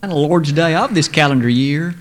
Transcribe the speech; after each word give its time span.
the 0.00 0.14
Lord's 0.14 0.52
Day 0.52 0.76
of 0.76 0.94
this 0.94 1.08
calendar 1.08 1.48
year. 1.48 1.96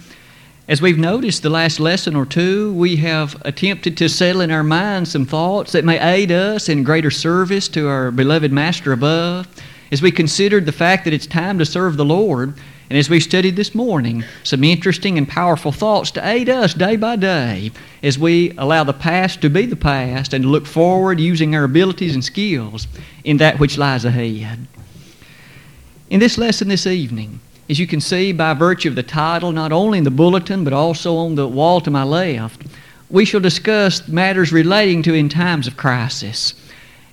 As 0.68 0.84
we've 0.84 1.00
noticed 1.00 1.42
the 1.42 1.50
last 1.50 1.80
lesson 1.80 2.16
or 2.16 2.28
two, 2.28 2.72
we 2.74 2.98
have 2.98 3.36
attempted 3.44 3.98
to 3.98 4.08
settle 4.08 4.42
in 4.42 4.52
our 4.52 4.64
minds 4.64 5.12
some 5.12 5.26
thoughts 5.26 5.72
that 5.72 5.84
may 5.84 6.00
aid 6.00 6.32
us 6.32 6.70
in 6.70 6.84
greater 6.84 7.10
service 7.10 7.68
to 7.70 7.88
our 7.88 8.12
beloved 8.12 8.52
Master 8.52 8.94
above. 8.94 9.48
As 9.92 10.04
we 10.04 10.12
considered 10.12 10.68
the 10.68 10.72
fact 10.72 11.06
that 11.06 11.14
it's 11.14 11.26
time 11.26 11.58
to 11.58 11.66
serve 11.66 11.98
the 11.98 12.06
Lord, 12.06 12.54
and 12.92 13.00
as 13.00 13.10
we 13.10 13.20
studied 13.20 13.56
this 13.56 13.74
morning, 13.74 14.24
some 14.44 14.64
interesting 14.64 15.18
and 15.18 15.28
powerful 15.28 15.72
thoughts 15.72 16.12
to 16.12 16.28
aid 16.28 16.50
us 16.50 16.76
day 16.76 16.98
by 16.98 17.16
day 17.16 17.72
as 18.04 18.20
we 18.20 18.54
allow 18.60 18.84
the 18.84 18.94
past 18.94 19.42
to 19.42 19.50
be 19.50 19.66
the 19.66 19.76
past 19.76 20.34
and 20.34 20.46
look 20.46 20.68
forward 20.68 21.20
using 21.20 21.56
our 21.56 21.64
abilities 21.64 22.14
and 22.14 22.24
skills 22.24 22.88
in 23.24 23.38
that 23.38 23.58
which 23.58 23.76
lies 23.76 24.06
ahead. 24.06 24.68
In 26.12 26.20
this 26.20 26.38
lesson 26.38 26.68
this 26.68 26.86
evening, 26.86 27.42
as 27.70 27.80
you 27.80 27.88
can 27.88 28.00
see 28.00 28.32
by 28.32 28.54
virtue 28.54 28.90
of 28.90 28.96
the 28.96 29.04
title, 29.04 29.52
not 29.52 29.72
only 29.72 29.98
in 29.98 30.04
the 30.04 30.12
bulletin 30.12 30.64
but 30.64 30.74
also 30.74 31.16
on 31.16 31.36
the 31.36 31.48
wall 31.48 31.82
to 31.82 31.92
my 31.92 32.04
left, 32.04 32.64
we 33.10 33.26
shall 33.26 33.40
discuss 33.40 34.08
matters 34.08 34.52
relating 34.52 35.02
to 35.04 35.14
in 35.14 35.30
times 35.30 35.68
of 35.68 35.78
crisis. 35.78 36.54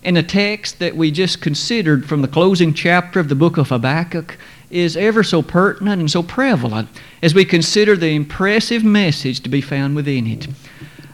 And 0.03 0.17
the 0.17 0.23
text 0.23 0.79
that 0.81 0.97
we 0.97 1.11
just 1.11 1.41
considered 1.41 2.07
from 2.07 2.23
the 2.23 2.29
closing 2.29 2.75
chapter 2.75 3.21
of 3.21 3.29
the 3.29 3.35
book 3.35 3.57
of 3.57 3.71
Habakkuk 3.71 4.37
is 4.71 4.97
ever 4.97 5.23
so 5.23 5.41
pertinent 5.41 6.01
and 6.01 6.11
so 6.11 6.23
prevalent 6.23 6.89
as 7.23 7.35
we 7.35 7.45
consider 7.45 7.97
the 7.97 8.15
impressive 8.15 8.85
message 8.85 9.41
to 9.41 9.49
be 9.49 9.61
found 9.61 9.97
within 9.97 10.27
it. 10.27 10.47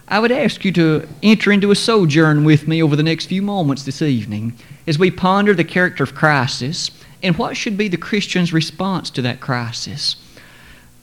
I 0.09 0.19
would 0.19 0.33
ask 0.33 0.65
you 0.65 0.73
to 0.73 1.07
enter 1.23 1.53
into 1.53 1.71
a 1.71 1.77
sojourn 1.77 2.45
with 2.45 2.67
me 2.67 2.83
over 2.83 2.97
the 2.97 3.03
next 3.03 3.27
few 3.27 3.43
moments 3.43 3.85
this 3.85 4.03
evening 4.03 4.55
as 4.87 4.99
we 4.99 5.11
ponder 5.11 5.55
the 5.55 5.63
character 5.63 6.03
of 6.03 6.15
crisis 6.15 6.91
and 7.23 7.37
what 7.37 7.57
should 7.57 7.77
be 7.77 7.89
the 7.89 7.97
Christian's 7.97 8.53
response 8.53 9.11
to 9.11 9.23
that 9.23 9.41
crisis. 9.41 10.17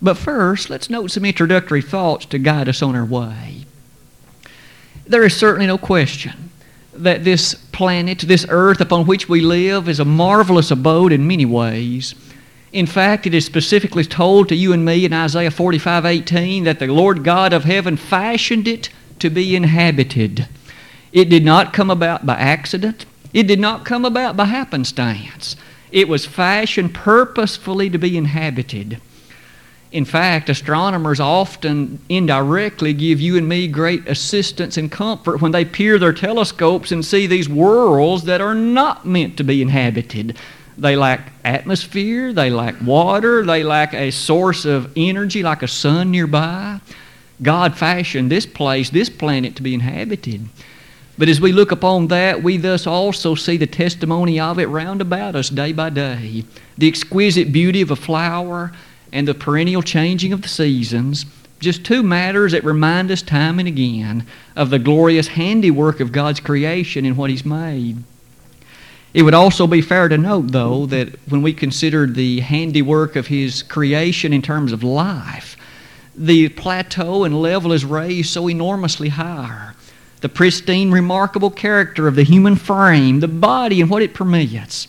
But 0.01 0.17
first, 0.17 0.69
let's 0.69 0.89
note 0.89 1.11
some 1.11 1.25
introductory 1.25 1.81
thoughts 1.81 2.25
to 2.27 2.39
guide 2.39 2.69
us 2.69 2.81
on 2.81 2.95
our 2.95 3.05
way. 3.05 3.65
There 5.05 5.23
is 5.23 5.35
certainly 5.35 5.67
no 5.67 5.77
question 5.77 6.49
that 6.93 7.23
this 7.23 7.53
planet, 7.53 8.19
this 8.19 8.45
earth 8.49 8.81
upon 8.81 9.05
which 9.05 9.29
we 9.29 9.41
live, 9.41 9.87
is 9.87 9.99
a 9.99 10.05
marvelous 10.05 10.71
abode 10.71 11.13
in 11.13 11.27
many 11.27 11.45
ways. 11.45 12.15
In 12.73 12.85
fact, 12.85 13.25
it 13.25 13.33
is 13.33 13.45
specifically 13.45 14.03
told 14.03 14.49
to 14.49 14.55
you 14.55 14.73
and 14.73 14.83
me 14.83 15.05
in 15.05 15.13
Isaiah 15.13 15.51
45 15.51 16.05
18 16.05 16.63
that 16.65 16.79
the 16.79 16.87
Lord 16.87 17.23
God 17.23 17.53
of 17.53 17.63
heaven 17.63 17.95
fashioned 17.97 18.67
it 18.67 18.89
to 19.19 19.29
be 19.29 19.55
inhabited. 19.55 20.47
It 21.13 21.29
did 21.29 21.45
not 21.45 21.73
come 21.73 21.89
about 21.89 22.25
by 22.25 22.35
accident, 22.35 23.05
it 23.33 23.47
did 23.47 23.59
not 23.59 23.85
come 23.85 24.05
about 24.05 24.35
by 24.35 24.45
happenstance. 24.45 25.55
It 25.91 26.07
was 26.07 26.25
fashioned 26.25 26.93
purposefully 26.93 27.89
to 27.89 27.97
be 27.97 28.17
inhabited. 28.17 28.99
In 29.91 30.03
fact, 30.03 30.49
astronomers 30.49 31.19
often 31.19 31.99
indirectly 32.09 32.93
give 32.93 33.21
you 33.21 33.37
and 33.37 33.47
me 33.47 33.67
great 33.69 34.05
assistance 34.07 34.75
and 34.75 34.91
comfort 34.91 35.41
when 35.41 35.53
they 35.53 35.63
peer 35.63 35.97
their 35.97 36.11
telescopes 36.11 36.91
and 36.91 37.05
see 37.05 37.25
these 37.25 37.47
worlds 37.47 38.25
that 38.25 38.41
are 38.41 38.53
not 38.53 39.05
meant 39.05 39.37
to 39.37 39.45
be 39.45 39.61
inhabited. 39.61 40.37
They 40.77 40.95
lack 40.95 41.31
atmosphere, 41.43 42.33
they 42.33 42.49
lack 42.49 42.75
water, 42.81 43.45
they 43.45 43.63
lack 43.63 43.93
a 43.93 44.11
source 44.11 44.65
of 44.65 44.91
energy 44.97 45.41
like 45.41 45.63
a 45.63 45.67
sun 45.67 46.11
nearby. 46.11 46.81
God 47.41 47.77
fashioned 47.77 48.29
this 48.29 48.45
place, 48.45 48.89
this 48.89 49.09
planet, 49.09 49.55
to 49.55 49.63
be 49.63 49.73
inhabited. 49.73 50.47
But 51.17 51.29
as 51.29 51.41
we 51.41 51.51
look 51.51 51.71
upon 51.71 52.07
that, 52.07 52.43
we 52.43 52.57
thus 52.57 52.85
also 52.85 53.33
see 53.33 53.57
the 53.57 53.65
testimony 53.65 54.39
of 54.39 54.59
it 54.59 54.67
round 54.67 55.01
about 55.01 55.35
us 55.35 55.49
day 55.49 55.73
by 55.73 55.89
day. 55.89 56.43
The 56.77 56.87
exquisite 56.87 57.51
beauty 57.51 57.81
of 57.81 57.89
a 57.89 57.95
flower 57.95 58.71
and 59.11 59.27
the 59.27 59.33
perennial 59.33 59.81
changing 59.81 60.31
of 60.31 60.43
the 60.43 60.47
seasons. 60.47 61.25
Just 61.59 61.83
two 61.83 62.03
matters 62.03 62.51
that 62.51 62.63
remind 62.63 63.09
us 63.09 63.23
time 63.23 63.57
and 63.57 63.67
again 63.67 64.27
of 64.55 64.69
the 64.69 64.77
glorious 64.77 65.29
handiwork 65.29 65.99
of 65.99 66.11
God's 66.11 66.39
creation 66.39 67.03
and 67.03 67.17
what 67.17 67.31
He's 67.31 67.45
made. 67.45 68.03
It 69.15 69.23
would 69.23 69.33
also 69.33 69.65
be 69.65 69.81
fair 69.81 70.09
to 70.09 70.17
note, 70.19 70.51
though, 70.51 70.85
that 70.85 71.15
when 71.27 71.41
we 71.41 71.51
consider 71.51 72.05
the 72.05 72.41
handiwork 72.41 73.15
of 73.15 73.25
His 73.25 73.63
creation 73.63 74.33
in 74.33 74.43
terms 74.43 74.71
of 74.71 74.83
life, 74.83 75.57
the 76.15 76.49
plateau 76.49 77.23
and 77.23 77.41
level 77.41 77.71
is 77.71 77.83
raised 77.83 78.29
so 78.29 78.47
enormously 78.47 79.09
higher 79.09 79.73
the 80.21 80.29
pristine, 80.29 80.91
remarkable 80.91 81.51
character 81.51 82.07
of 82.07 82.15
the 82.15 82.23
human 82.23 82.55
frame, 82.55 83.19
the 83.19 83.27
body, 83.27 83.81
and 83.81 83.89
what 83.89 84.01
it 84.01 84.13
permits. 84.13 84.87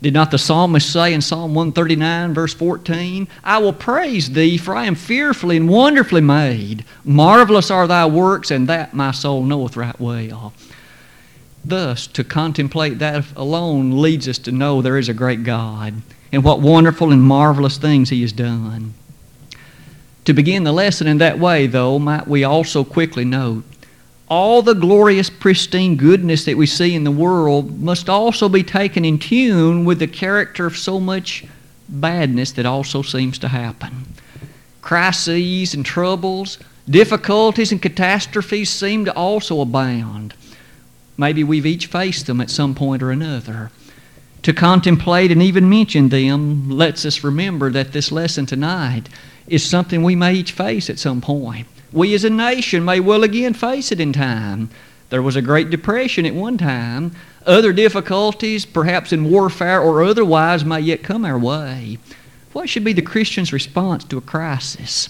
Did 0.00 0.14
not 0.14 0.30
the 0.30 0.38
psalmist 0.38 0.92
say 0.92 1.12
in 1.12 1.20
Psalm 1.20 1.54
139, 1.54 2.32
verse 2.32 2.54
14, 2.54 3.26
I 3.42 3.58
will 3.58 3.72
praise 3.72 4.30
thee, 4.30 4.56
for 4.56 4.76
I 4.76 4.84
am 4.84 4.94
fearfully 4.94 5.56
and 5.56 5.68
wonderfully 5.68 6.20
made. 6.20 6.84
Marvelous 7.04 7.70
are 7.70 7.88
thy 7.88 8.06
works, 8.06 8.52
and 8.52 8.68
that 8.68 8.94
my 8.94 9.10
soul 9.10 9.42
knoweth 9.42 9.76
right 9.76 9.98
well. 9.98 10.52
Thus, 11.64 12.06
to 12.08 12.22
contemplate 12.22 13.00
that 13.00 13.24
alone 13.34 14.00
leads 14.00 14.28
us 14.28 14.38
to 14.38 14.52
know 14.52 14.80
there 14.80 14.98
is 14.98 15.08
a 15.08 15.14
great 15.14 15.42
God 15.42 15.94
and 16.30 16.44
what 16.44 16.60
wonderful 16.60 17.10
and 17.10 17.22
marvelous 17.22 17.76
things 17.76 18.10
He 18.10 18.22
has 18.22 18.32
done. 18.32 18.94
To 20.26 20.32
begin 20.32 20.62
the 20.62 20.72
lesson 20.72 21.08
in 21.08 21.18
that 21.18 21.40
way, 21.40 21.66
though, 21.66 21.98
might 21.98 22.28
we 22.28 22.44
also 22.44 22.84
quickly 22.84 23.24
note 23.24 23.64
all 24.28 24.60
the 24.60 24.74
glorious, 24.74 25.30
pristine 25.30 25.96
goodness 25.96 26.44
that 26.44 26.56
we 26.56 26.66
see 26.66 26.94
in 26.94 27.04
the 27.04 27.10
world 27.10 27.80
must 27.80 28.08
also 28.08 28.48
be 28.48 28.62
taken 28.62 29.04
in 29.04 29.18
tune 29.18 29.84
with 29.84 29.98
the 29.98 30.06
character 30.06 30.66
of 30.66 30.76
so 30.76 31.00
much 31.00 31.44
badness 31.88 32.52
that 32.52 32.66
also 32.66 33.00
seems 33.00 33.38
to 33.38 33.48
happen. 33.48 34.06
Crises 34.82 35.72
and 35.72 35.84
troubles, 35.84 36.58
difficulties 36.88 37.72
and 37.72 37.80
catastrophes 37.80 38.70
seem 38.70 39.06
to 39.06 39.14
also 39.14 39.60
abound. 39.60 40.34
Maybe 41.16 41.42
we've 41.42 41.66
each 41.66 41.86
faced 41.86 42.26
them 42.26 42.40
at 42.40 42.50
some 42.50 42.74
point 42.74 43.02
or 43.02 43.10
another. 43.10 43.70
To 44.42 44.52
contemplate 44.52 45.32
and 45.32 45.42
even 45.42 45.68
mention 45.68 46.10
them 46.10 46.70
lets 46.70 47.04
us 47.04 47.24
remember 47.24 47.70
that 47.70 47.92
this 47.92 48.12
lesson 48.12 48.46
tonight 48.46 49.08
is 49.48 49.64
something 49.64 50.02
we 50.02 50.14
may 50.14 50.34
each 50.34 50.52
face 50.52 50.88
at 50.90 50.98
some 50.98 51.20
point. 51.20 51.66
We 51.92 52.14
as 52.14 52.24
a 52.24 52.30
nation 52.30 52.84
may 52.84 53.00
well 53.00 53.22
again 53.22 53.54
face 53.54 53.90
it 53.90 54.00
in 54.00 54.12
time. 54.12 54.70
There 55.10 55.22
was 55.22 55.36
a 55.36 55.42
Great 55.42 55.70
Depression 55.70 56.26
at 56.26 56.34
one 56.34 56.58
time. 56.58 57.12
Other 57.46 57.72
difficulties, 57.72 58.66
perhaps 58.66 59.12
in 59.12 59.30
warfare 59.30 59.80
or 59.80 60.02
otherwise, 60.02 60.64
may 60.64 60.80
yet 60.80 61.02
come 61.02 61.24
our 61.24 61.38
way. 61.38 61.98
What 62.52 62.68
should 62.68 62.84
be 62.84 62.92
the 62.92 63.00
Christian's 63.00 63.52
response 63.52 64.04
to 64.04 64.18
a 64.18 64.22
crisis? 64.22 65.08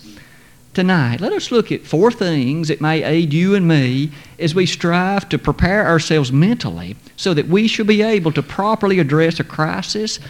Tonight, 0.72 1.20
let 1.20 1.32
us 1.32 1.50
look 1.50 1.72
at 1.72 1.86
four 1.86 2.12
things 2.12 2.68
that 2.68 2.80
may 2.80 3.02
aid 3.02 3.32
you 3.32 3.56
and 3.56 3.66
me 3.66 4.12
as 4.38 4.54
we 4.54 4.64
strive 4.64 5.28
to 5.30 5.38
prepare 5.38 5.84
ourselves 5.84 6.30
mentally 6.30 6.94
so 7.16 7.34
that 7.34 7.48
we 7.48 7.66
shall 7.66 7.86
be 7.86 8.02
able 8.02 8.30
to 8.30 8.42
properly 8.42 9.00
address 9.00 9.40
a 9.40 9.44
crisis 9.44 10.20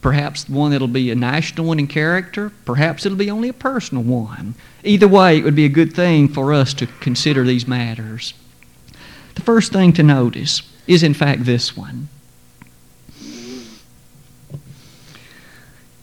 Perhaps 0.00 0.48
one 0.48 0.70
that'll 0.70 0.86
be 0.86 1.10
a 1.10 1.14
national 1.14 1.66
one 1.66 1.78
in 1.78 1.88
character. 1.88 2.52
Perhaps 2.64 3.04
it'll 3.04 3.18
be 3.18 3.30
only 3.30 3.48
a 3.48 3.54
personal 3.54 4.04
one. 4.04 4.54
Either 4.84 5.08
way, 5.08 5.38
it 5.38 5.44
would 5.44 5.56
be 5.56 5.64
a 5.64 5.70
good 5.70 5.92
thing 5.92 6.28
for 6.28 6.52
us 6.52 6.72
to 6.74 6.86
consider 6.86 7.44
these 7.44 7.66
matters. 7.66 8.34
The 9.34 9.42
first 9.42 9.72
thing 9.72 9.92
to 9.94 10.02
notice 10.02 10.62
is, 10.86 11.02
in 11.02 11.14
fact, 11.14 11.44
this 11.44 11.76
one. 11.76 12.08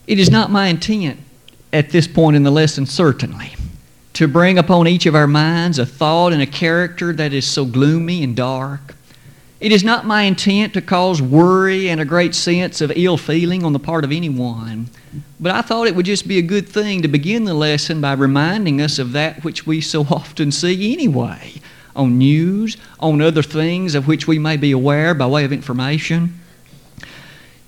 It 0.07 0.19
is 0.19 0.29
not 0.29 0.51
my 0.51 0.67
intent 0.67 1.19
at 1.73 1.89
this 1.89 2.07
point 2.07 2.35
in 2.35 2.43
the 2.43 2.51
lesson, 2.51 2.85
certainly, 2.85 3.55
to 4.13 4.27
bring 4.27 4.57
upon 4.57 4.87
each 4.87 5.05
of 5.05 5.15
our 5.15 5.27
minds 5.27 5.79
a 5.79 5.85
thought 5.85 6.33
and 6.33 6.41
a 6.41 6.47
character 6.47 7.11
that 7.13 7.33
is 7.33 7.45
so 7.45 7.65
gloomy 7.65 8.23
and 8.23 8.35
dark 8.35 8.94
it 9.65 9.71
is 9.71 9.83
not 9.83 10.05
my 10.05 10.21
intent 10.21 10.75
to 10.75 10.79
cause 10.79 11.19
worry 11.19 11.89
and 11.89 11.99
a 11.99 12.05
great 12.05 12.35
sense 12.35 12.81
of 12.81 12.91
ill 12.95 13.17
feeling 13.17 13.63
on 13.63 13.73
the 13.73 13.79
part 13.79 14.03
of 14.03 14.11
anyone, 14.11 14.87
but 15.39 15.51
I 15.51 15.63
thought 15.63 15.87
it 15.87 15.95
would 15.95 16.05
just 16.05 16.27
be 16.27 16.37
a 16.37 16.43
good 16.43 16.69
thing 16.69 17.01
to 17.01 17.07
begin 17.07 17.45
the 17.45 17.55
lesson 17.55 17.99
by 17.99 18.13
reminding 18.13 18.79
us 18.79 18.99
of 18.99 19.13
that 19.13 19.43
which 19.43 19.65
we 19.65 19.81
so 19.81 20.01
often 20.11 20.51
see 20.51 20.93
anyway 20.93 21.53
on 21.95 22.19
news, 22.19 22.77
on 22.99 23.21
other 23.21 23.41
things 23.41 23.95
of 23.95 24.05
which 24.05 24.27
we 24.27 24.37
may 24.37 24.55
be 24.55 24.71
aware 24.71 25.15
by 25.15 25.25
way 25.25 25.43
of 25.43 25.51
information. 25.51 26.39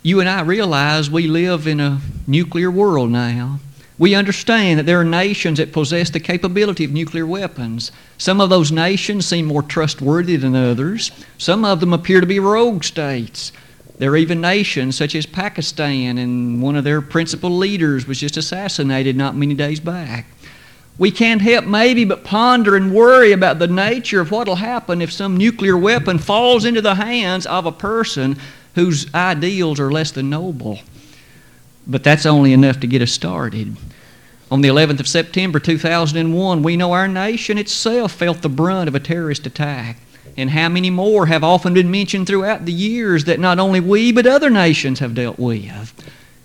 You 0.03 0.19
and 0.19 0.29
I 0.29 0.41
realize 0.41 1.09
we 1.09 1.27
live 1.27 1.65
in 1.65 1.79
a 1.79 1.99
nuclear 2.27 2.69
world 2.69 3.09
now. 3.09 3.59
We 3.99 4.13
understand 4.13 4.77
that 4.77 4.85
there 4.85 4.99
are 4.99 5.05
nations 5.05 5.57
that 5.57 5.71
possess 5.71 6.11
the 6.11 6.19
capability 6.19 6.83
of 6.83 6.91
nuclear 6.91 7.25
weapons. 7.25 7.91
Some 8.19 8.39
of 8.39 8.51
those 8.51 8.71
nations 8.71 9.25
seem 9.25 9.45
more 9.45 9.63
trustworthy 9.63 10.35
than 10.35 10.55
others. 10.55 11.11
Some 11.39 11.65
of 11.65 11.79
them 11.79 11.93
appear 11.93 12.21
to 12.21 12.27
be 12.27 12.39
rogue 12.39 12.83
states. 12.83 13.51
There 13.97 14.11
are 14.11 14.17
even 14.17 14.39
nations 14.39 14.95
such 14.95 15.15
as 15.15 15.25
Pakistan, 15.25 16.19
and 16.19 16.61
one 16.61 16.75
of 16.75 16.83
their 16.83 17.01
principal 17.01 17.49
leaders 17.49 18.05
was 18.05 18.19
just 18.19 18.37
assassinated 18.37 19.15
not 19.15 19.35
many 19.35 19.55
days 19.55 19.79
back. 19.79 20.27
We 20.99 21.09
can't 21.09 21.41
help 21.41 21.65
maybe 21.65 22.05
but 22.05 22.23
ponder 22.23 22.75
and 22.75 22.93
worry 22.93 23.31
about 23.31 23.57
the 23.57 23.67
nature 23.67 24.21
of 24.21 24.29
what 24.31 24.47
will 24.47 24.55
happen 24.55 25.01
if 25.01 25.11
some 25.11 25.37
nuclear 25.37 25.77
weapon 25.77 26.19
falls 26.19 26.65
into 26.65 26.81
the 26.81 26.95
hands 26.95 27.47
of 27.47 27.65
a 27.65 27.71
person 27.71 28.37
whose 28.75 29.11
ideals 29.15 29.79
are 29.79 29.91
less 29.91 30.11
than 30.11 30.29
noble. 30.29 30.79
But 31.87 32.03
that's 32.03 32.25
only 32.25 32.53
enough 32.53 32.79
to 32.81 32.87
get 32.87 33.01
us 33.01 33.11
started. 33.11 33.75
On 34.49 34.61
the 34.61 34.69
11th 34.69 34.99
of 34.99 35.07
September 35.07 35.59
2001, 35.59 36.63
we 36.63 36.77
know 36.77 36.93
our 36.93 37.07
nation 37.07 37.57
itself 37.57 38.13
felt 38.13 38.41
the 38.41 38.49
brunt 38.49 38.87
of 38.87 38.95
a 38.95 38.99
terrorist 38.99 39.45
attack. 39.45 39.97
And 40.37 40.51
how 40.51 40.69
many 40.69 40.89
more 40.89 41.25
have 41.25 41.43
often 41.43 41.73
been 41.73 41.89
mentioned 41.89 42.27
throughout 42.27 42.65
the 42.65 42.71
years 42.71 43.25
that 43.25 43.39
not 43.39 43.59
only 43.59 43.79
we 43.79 44.11
but 44.11 44.27
other 44.27 44.49
nations 44.49 44.99
have 44.99 45.15
dealt 45.15 45.39
with? 45.39 45.93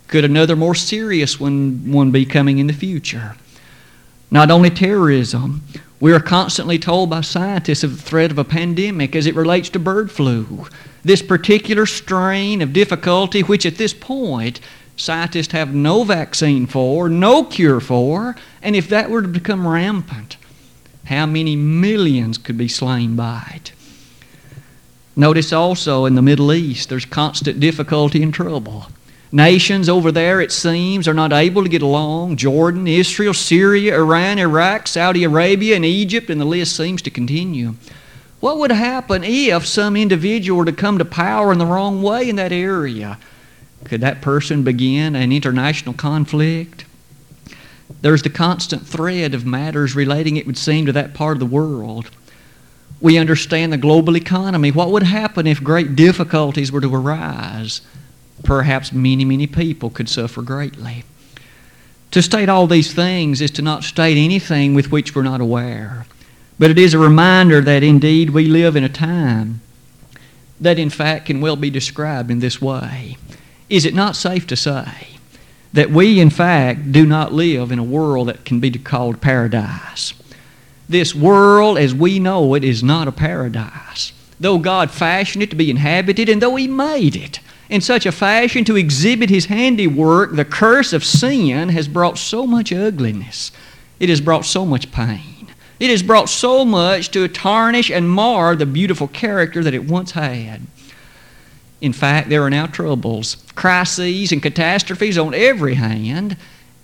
Could 0.08 0.24
another 0.24 0.56
more 0.56 0.74
serious 0.74 1.38
one, 1.38 1.92
one 1.92 2.10
be 2.10 2.24
coming 2.24 2.58
in 2.58 2.66
the 2.66 2.72
future? 2.72 3.36
Not 4.30 4.50
only 4.50 4.70
terrorism, 4.70 5.62
we 6.00 6.12
are 6.12 6.20
constantly 6.20 6.78
told 6.78 7.10
by 7.10 7.20
scientists 7.20 7.84
of 7.84 7.96
the 7.96 8.02
threat 8.02 8.30
of 8.30 8.38
a 8.38 8.44
pandemic 8.44 9.14
as 9.14 9.26
it 9.26 9.36
relates 9.36 9.68
to 9.70 9.78
bird 9.78 10.10
flu. 10.10 10.66
This 11.04 11.22
particular 11.22 11.86
strain 11.86 12.62
of 12.62 12.72
difficulty, 12.72 13.42
which 13.42 13.66
at 13.66 13.76
this 13.76 13.94
point 13.94 14.60
scientists 14.96 15.52
have 15.52 15.74
no 15.74 16.04
vaccine 16.04 16.66
for, 16.66 17.08
no 17.08 17.44
cure 17.44 17.80
for, 17.80 18.36
and 18.62 18.76
if 18.76 18.88
that 18.88 19.10
were 19.10 19.22
to 19.22 19.28
become 19.28 19.66
rampant, 19.66 20.36
how 21.06 21.26
many 21.26 21.56
millions 21.56 22.38
could 22.38 22.56
be 22.56 22.68
slain 22.68 23.16
by 23.16 23.42
it? 23.54 23.72
Notice 25.14 25.52
also 25.52 26.06
in 26.06 26.14
the 26.14 26.22
Middle 26.22 26.52
East, 26.52 26.88
there's 26.88 27.04
constant 27.04 27.60
difficulty 27.60 28.22
and 28.22 28.32
trouble. 28.32 28.86
Nations 29.30 29.88
over 29.88 30.12
there, 30.12 30.40
it 30.40 30.52
seems, 30.52 31.08
are 31.08 31.14
not 31.14 31.32
able 31.32 31.62
to 31.62 31.68
get 31.68 31.82
along. 31.82 32.36
Jordan, 32.36 32.86
Israel, 32.86 33.32
Syria, 33.34 33.96
Iran, 33.96 34.38
Iraq, 34.38 34.86
Saudi 34.86 35.24
Arabia, 35.24 35.76
and 35.76 35.84
Egypt, 35.84 36.28
and 36.28 36.40
the 36.40 36.44
list 36.44 36.76
seems 36.76 37.00
to 37.02 37.10
continue. 37.10 37.74
What 38.40 38.58
would 38.58 38.72
happen 38.72 39.24
if 39.24 39.66
some 39.66 39.96
individual 39.96 40.58
were 40.58 40.64
to 40.64 40.72
come 40.72 40.98
to 40.98 41.04
power 41.04 41.52
in 41.52 41.58
the 41.58 41.66
wrong 41.66 42.02
way 42.02 42.28
in 42.28 42.36
that 42.36 42.52
area? 42.52 43.18
Could 43.84 44.00
that 44.00 44.22
person 44.22 44.62
begin 44.62 45.14
an 45.16 45.32
international 45.32 45.94
conflict? 45.94 46.84
There's 48.00 48.22
the 48.22 48.30
constant 48.30 48.86
thread 48.86 49.34
of 49.34 49.46
matters 49.46 49.94
relating, 49.94 50.36
it 50.36 50.46
would 50.46 50.58
seem, 50.58 50.86
to 50.86 50.92
that 50.92 51.14
part 51.14 51.36
of 51.36 51.40
the 51.40 51.46
world. 51.46 52.10
We 53.00 53.18
understand 53.18 53.72
the 53.72 53.78
global 53.78 54.16
economy. 54.16 54.70
What 54.70 54.90
would 54.90 55.02
happen 55.02 55.46
if 55.46 55.62
great 55.62 55.96
difficulties 55.96 56.72
were 56.72 56.80
to 56.80 56.94
arise? 56.94 57.80
Perhaps 58.44 58.92
many, 58.92 59.24
many 59.24 59.46
people 59.46 59.90
could 59.90 60.08
suffer 60.08 60.42
greatly. 60.42 61.04
To 62.12 62.22
state 62.22 62.48
all 62.48 62.66
these 62.66 62.92
things 62.92 63.40
is 63.40 63.50
to 63.52 63.62
not 63.62 63.84
state 63.84 64.22
anything 64.22 64.74
with 64.74 64.92
which 64.92 65.14
we're 65.14 65.22
not 65.22 65.40
aware. 65.40 66.06
But 66.58 66.70
it 66.70 66.78
is 66.78 66.94
a 66.94 66.98
reminder 66.98 67.60
that 67.60 67.82
indeed 67.82 68.30
we 68.30 68.46
live 68.46 68.76
in 68.76 68.84
a 68.84 68.88
time 68.88 69.60
that, 70.60 70.78
in 70.78 70.90
fact, 70.90 71.26
can 71.26 71.40
well 71.40 71.56
be 71.56 71.70
described 71.70 72.30
in 72.30 72.38
this 72.38 72.60
way. 72.60 73.16
Is 73.72 73.86
it 73.86 73.94
not 73.94 74.16
safe 74.16 74.46
to 74.48 74.54
say 74.54 74.84
that 75.72 75.90
we, 75.90 76.20
in 76.20 76.28
fact, 76.28 76.92
do 76.92 77.06
not 77.06 77.32
live 77.32 77.72
in 77.72 77.78
a 77.78 77.82
world 77.82 78.28
that 78.28 78.44
can 78.44 78.60
be 78.60 78.70
called 78.70 79.22
paradise? 79.22 80.12
This 80.90 81.14
world, 81.14 81.78
as 81.78 81.94
we 81.94 82.18
know 82.18 82.52
it, 82.52 82.64
is 82.64 82.82
not 82.82 83.08
a 83.08 83.12
paradise. 83.12 84.12
Though 84.38 84.58
God 84.58 84.90
fashioned 84.90 85.42
it 85.42 85.48
to 85.48 85.56
be 85.56 85.70
inhabited, 85.70 86.28
and 86.28 86.42
though 86.42 86.56
He 86.56 86.68
made 86.68 87.16
it 87.16 87.40
in 87.70 87.80
such 87.80 88.04
a 88.04 88.12
fashion 88.12 88.66
to 88.66 88.76
exhibit 88.76 89.30
His 89.30 89.46
handiwork, 89.46 90.36
the 90.36 90.44
curse 90.44 90.92
of 90.92 91.02
sin 91.02 91.70
has 91.70 91.88
brought 91.88 92.18
so 92.18 92.46
much 92.46 92.74
ugliness. 92.74 93.52
It 93.98 94.10
has 94.10 94.20
brought 94.20 94.44
so 94.44 94.66
much 94.66 94.92
pain. 94.92 95.46
It 95.80 95.88
has 95.88 96.02
brought 96.02 96.28
so 96.28 96.66
much 96.66 97.10
to 97.12 97.26
tarnish 97.26 97.90
and 97.90 98.10
mar 98.10 98.54
the 98.54 98.66
beautiful 98.66 99.08
character 99.08 99.64
that 99.64 99.72
it 99.72 99.88
once 99.88 100.10
had. 100.10 100.60
In 101.82 101.92
fact, 101.92 102.28
there 102.28 102.44
are 102.44 102.50
now 102.50 102.66
troubles, 102.66 103.36
crises, 103.56 104.30
and 104.30 104.40
catastrophes 104.40 105.18
on 105.18 105.34
every 105.34 105.74
hand. 105.74 106.36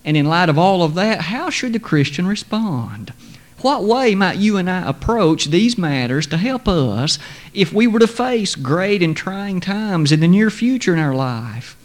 And 0.05 0.17
in 0.17 0.27
light 0.27 0.49
of 0.49 0.59
all 0.59 0.83
of 0.83 0.97
that, 0.97 1.21
how 1.21 1.51
should 1.51 1.73
the 1.73 1.79
Christian 1.79 2.27
respond? 2.27 3.13
What 3.61 3.85
way 3.85 4.17
might 4.17 4.39
you 4.39 4.57
and 4.57 4.69
I 4.69 4.89
approach 4.89 5.47
these 5.47 5.79
matters 5.79 6.27
to 6.29 6.37
help 6.37 6.67
us 6.67 7.19
if 7.55 7.73
we 7.73 7.87
were 7.87 8.01
to 8.01 8.09
face 8.09 8.57
great 8.57 9.01
and 9.01 9.17
trying 9.17 9.61
times 9.61 10.11
in 10.11 10.19
the 10.19 10.27
near 10.27 10.51
future 10.51 10.95
in 10.95 10.99
our 10.99 11.15
life? 11.15 11.77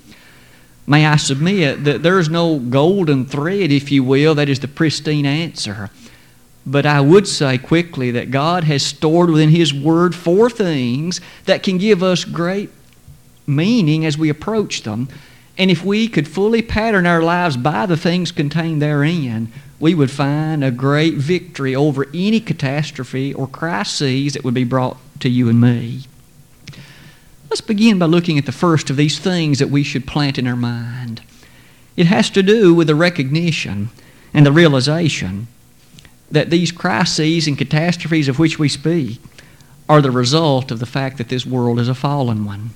May 0.87 1.05
I 1.05 1.17
submit 1.17 1.83
that 1.83 2.01
there 2.01 2.17
is 2.17 2.29
no 2.29 2.57
golden 2.57 3.25
thread, 3.25 3.71
if 3.71 3.91
you 3.91 4.03
will, 4.03 4.33
that 4.35 4.49
is 4.49 4.59
the 4.59 4.67
pristine 4.67 5.27
answer. 5.27 5.91
But 6.65 6.87
I 6.87 6.99
would 6.99 7.27
say 7.27 7.59
quickly 7.59 8.09
that 8.11 8.31
God 8.31 8.63
has 8.63 8.83
stored 8.83 9.29
within 9.29 9.49
His 9.49 9.71
Word 9.71 10.15
four 10.15 10.49
things 10.49 11.21
that 11.45 11.61
can 11.61 11.77
give 11.77 12.01
us 12.01 12.25
great 12.25 12.71
meaning 13.45 14.05
as 14.05 14.17
we 14.17 14.29
approach 14.29 14.83
them. 14.83 15.09
And 15.57 15.69
if 15.69 15.83
we 15.83 16.07
could 16.07 16.27
fully 16.27 16.61
pattern 16.61 17.05
our 17.05 17.21
lives 17.21 17.57
by 17.57 17.85
the 17.85 17.97
things 17.97 18.31
contained 18.31 18.81
therein, 18.81 19.51
we 19.79 19.93
would 19.93 20.11
find 20.11 20.63
a 20.63 20.71
great 20.71 21.15
victory 21.15 21.75
over 21.75 22.07
any 22.13 22.39
catastrophe 22.39 23.33
or 23.33 23.47
crises 23.47 24.33
that 24.33 24.43
would 24.43 24.53
be 24.53 24.63
brought 24.63 24.97
to 25.19 25.29
you 25.29 25.49
and 25.49 25.59
me. 25.59 26.05
Let's 27.49 27.61
begin 27.61 27.99
by 27.99 28.07
looking 28.07 28.37
at 28.37 28.45
the 28.45 28.51
first 28.51 28.89
of 28.89 28.95
these 28.97 29.19
things 29.19 29.59
that 29.59 29.69
we 29.69 29.83
should 29.83 30.07
plant 30.07 30.39
in 30.39 30.47
our 30.47 30.55
mind. 30.55 31.21
It 31.95 32.07
has 32.07 32.29
to 32.31 32.41
do 32.41 32.73
with 32.73 32.87
the 32.87 32.95
recognition 32.95 33.89
and 34.33 34.45
the 34.45 34.51
realization 34.51 35.47
that 36.31 36.49
these 36.49 36.71
crises 36.71 37.47
and 37.47 37.57
catastrophes 37.57 38.27
of 38.27 38.39
which 38.39 38.57
we 38.57 38.67
speak 38.67 39.19
are 39.87 40.01
the 40.01 40.09
result 40.09 40.71
of 40.71 40.79
the 40.79 40.85
fact 40.85 41.17
that 41.17 41.29
this 41.29 41.45
world 41.45 41.79
is 41.79 41.87
a 41.87 41.93
fallen 41.93 42.45
one. 42.45 42.71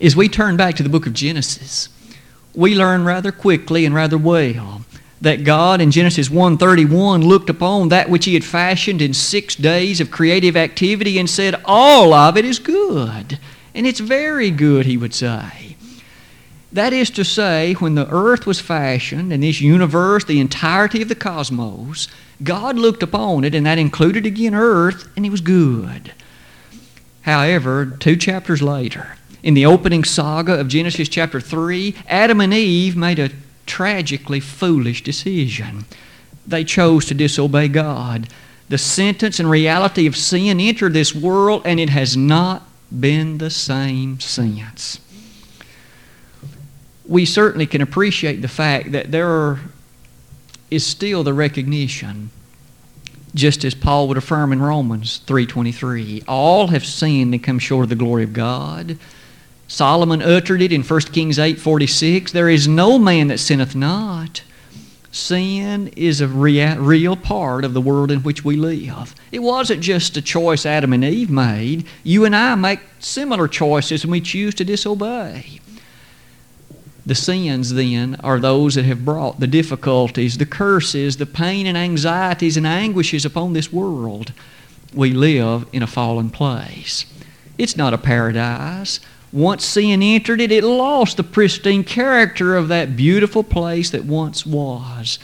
As 0.00 0.14
we 0.14 0.28
turn 0.28 0.56
back 0.58 0.74
to 0.76 0.82
the 0.82 0.90
book 0.90 1.06
of 1.06 1.14
Genesis, 1.14 1.88
we 2.54 2.74
learn 2.74 3.04
rather 3.04 3.32
quickly 3.32 3.86
and 3.86 3.94
rather 3.94 4.18
well 4.18 4.82
that 5.22 5.44
God 5.44 5.80
in 5.80 5.90
Genesis 5.90 6.28
1:31 6.28 7.24
looked 7.24 7.48
upon 7.48 7.88
that 7.88 8.10
which 8.10 8.26
he 8.26 8.34
had 8.34 8.44
fashioned 8.44 9.00
in 9.00 9.14
6 9.14 9.54
days 9.56 9.98
of 9.98 10.10
creative 10.10 10.54
activity 10.54 11.18
and 11.18 11.30
said 11.30 11.62
all 11.64 12.12
of 12.12 12.36
it 12.36 12.44
is 12.44 12.58
good. 12.58 13.38
And 13.74 13.86
it's 13.86 14.00
very 14.00 14.50
good 14.50 14.84
he 14.84 14.98
would 14.98 15.14
say. 15.14 15.76
That 16.70 16.92
is 16.92 17.08
to 17.10 17.24
say 17.24 17.72
when 17.74 17.94
the 17.94 18.08
earth 18.10 18.46
was 18.46 18.60
fashioned 18.60 19.32
and 19.32 19.42
this 19.42 19.62
universe 19.62 20.24
the 20.24 20.40
entirety 20.40 21.00
of 21.00 21.08
the 21.08 21.14
cosmos 21.14 22.08
God 22.42 22.78
looked 22.78 23.02
upon 23.02 23.44
it 23.44 23.54
and 23.54 23.64
that 23.64 23.78
included 23.78 24.26
again 24.26 24.54
earth 24.54 25.08
and 25.16 25.24
it 25.24 25.30
was 25.30 25.40
good. 25.40 26.12
However 27.22 27.86
two 27.86 28.16
chapters 28.16 28.60
later 28.60 29.16
in 29.46 29.54
the 29.54 29.64
opening 29.64 30.02
saga 30.02 30.58
of 30.58 30.66
Genesis 30.66 31.08
chapter 31.08 31.40
3, 31.40 31.94
Adam 32.08 32.40
and 32.40 32.52
Eve 32.52 32.96
made 32.96 33.20
a 33.20 33.30
tragically 33.64 34.40
foolish 34.40 35.04
decision. 35.04 35.84
They 36.44 36.64
chose 36.64 37.04
to 37.06 37.14
disobey 37.14 37.68
God. 37.68 38.28
The 38.68 38.76
sentence 38.76 39.38
and 39.38 39.48
reality 39.48 40.08
of 40.08 40.16
sin 40.16 40.58
entered 40.58 40.94
this 40.94 41.14
world, 41.14 41.62
and 41.64 41.78
it 41.78 41.90
has 41.90 42.16
not 42.16 42.64
been 42.90 43.38
the 43.38 43.50
same 43.50 44.18
since. 44.18 44.98
We 47.06 47.24
certainly 47.24 47.66
can 47.66 47.80
appreciate 47.80 48.42
the 48.42 48.48
fact 48.48 48.90
that 48.90 49.12
there 49.12 49.60
is 50.72 50.84
still 50.84 51.22
the 51.22 51.32
recognition 51.32 52.30
just 53.32 53.64
as 53.64 53.74
Paul 53.74 54.08
would 54.08 54.16
affirm 54.16 54.52
in 54.52 54.60
Romans 54.60 55.20
3:23 55.26 56.24
all 56.26 56.68
have 56.68 56.84
sinned 56.84 57.32
and 57.32 57.42
come 57.44 57.60
short 57.60 57.84
of 57.84 57.90
the 57.90 57.94
glory 57.94 58.24
of 58.24 58.32
God 58.32 58.98
Solomon 59.68 60.22
uttered 60.22 60.62
it 60.62 60.72
in 60.72 60.82
1 60.82 61.00
Kings 61.12 61.38
8:46, 61.38 62.32
there 62.32 62.48
is 62.48 62.68
no 62.68 62.98
man 62.98 63.28
that 63.28 63.40
sinneth 63.40 63.74
not. 63.74 64.42
Sin 65.10 65.90
is 65.96 66.20
a 66.20 66.28
rea- 66.28 66.76
real 66.76 67.16
part 67.16 67.64
of 67.64 67.72
the 67.72 67.80
world 67.80 68.10
in 68.10 68.20
which 68.20 68.44
we 68.44 68.54
live. 68.54 69.14
It 69.32 69.42
wasn't 69.42 69.80
just 69.80 70.16
a 70.16 70.22
choice 70.22 70.66
Adam 70.66 70.92
and 70.92 71.02
Eve 71.02 71.30
made. 71.30 71.86
You 72.04 72.24
and 72.26 72.36
I 72.36 72.54
make 72.54 72.80
similar 73.00 73.48
choices 73.48 74.04
and 74.04 74.12
we 74.12 74.20
choose 74.20 74.54
to 74.56 74.64
disobey. 74.64 75.60
The 77.06 77.14
sins, 77.14 77.72
then, 77.72 78.16
are 78.22 78.38
those 78.38 78.74
that 78.74 78.84
have 78.84 79.04
brought 79.04 79.40
the 79.40 79.46
difficulties, 79.46 80.38
the 80.38 80.44
curses, 80.44 81.16
the 81.16 81.24
pain 81.24 81.66
and 81.66 81.78
anxieties 81.78 82.56
and 82.56 82.66
anguishes 82.66 83.24
upon 83.24 83.52
this 83.52 83.72
world. 83.72 84.32
We 84.92 85.12
live 85.12 85.66
in 85.72 85.82
a 85.82 85.86
fallen 85.86 86.30
place. 86.30 87.06
It's 87.56 87.76
not 87.76 87.94
a 87.94 87.98
paradise. 87.98 89.00
Once 89.36 89.66
sin 89.66 90.02
entered 90.02 90.40
it, 90.40 90.50
it 90.50 90.64
lost 90.64 91.18
the 91.18 91.22
pristine 91.22 91.84
character 91.84 92.56
of 92.56 92.68
that 92.68 92.96
beautiful 92.96 93.42
place 93.42 93.90
that 93.90 94.02
once 94.02 94.46
was. 94.46 95.18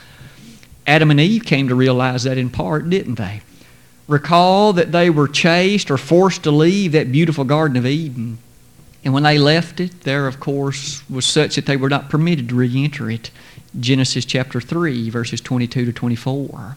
Adam 0.87 1.11
and 1.11 1.19
Eve 1.19 1.47
came 1.47 1.67
to 1.67 1.75
realize 1.75 2.25
that 2.25 2.37
in 2.37 2.51
part, 2.51 2.91
didn't 2.91 3.15
they? 3.15 3.41
Recall 4.07 4.75
that 4.75 4.93
they 4.93 5.09
were 5.09 5.27
chased 5.27 5.91
or 5.91 5.97
forced 5.97 6.43
to 6.43 6.51
leave 6.51 6.93
that 6.93 7.11
beautiful 7.11 7.45
Garden 7.45 7.79
of 7.79 7.87
Eden. 7.87 8.37
And 9.03 9.15
when 9.15 9.23
they 9.23 9.39
left 9.39 9.81
it, 9.81 10.03
there, 10.03 10.27
of 10.27 10.39
course, 10.39 11.09
was 11.09 11.25
such 11.25 11.57
that 11.57 11.65
they 11.65 11.79
were 11.79 11.89
not 11.89 12.11
permitted 12.11 12.51
to 12.51 12.55
re 12.55 12.85
enter 12.85 13.11
it. 13.11 13.31
Genesis 13.81 14.27
chapter 14.27 14.61
3, 14.61 15.09
verses 15.09 15.41
22 15.41 15.87
to 15.87 15.93
24. 15.95 16.77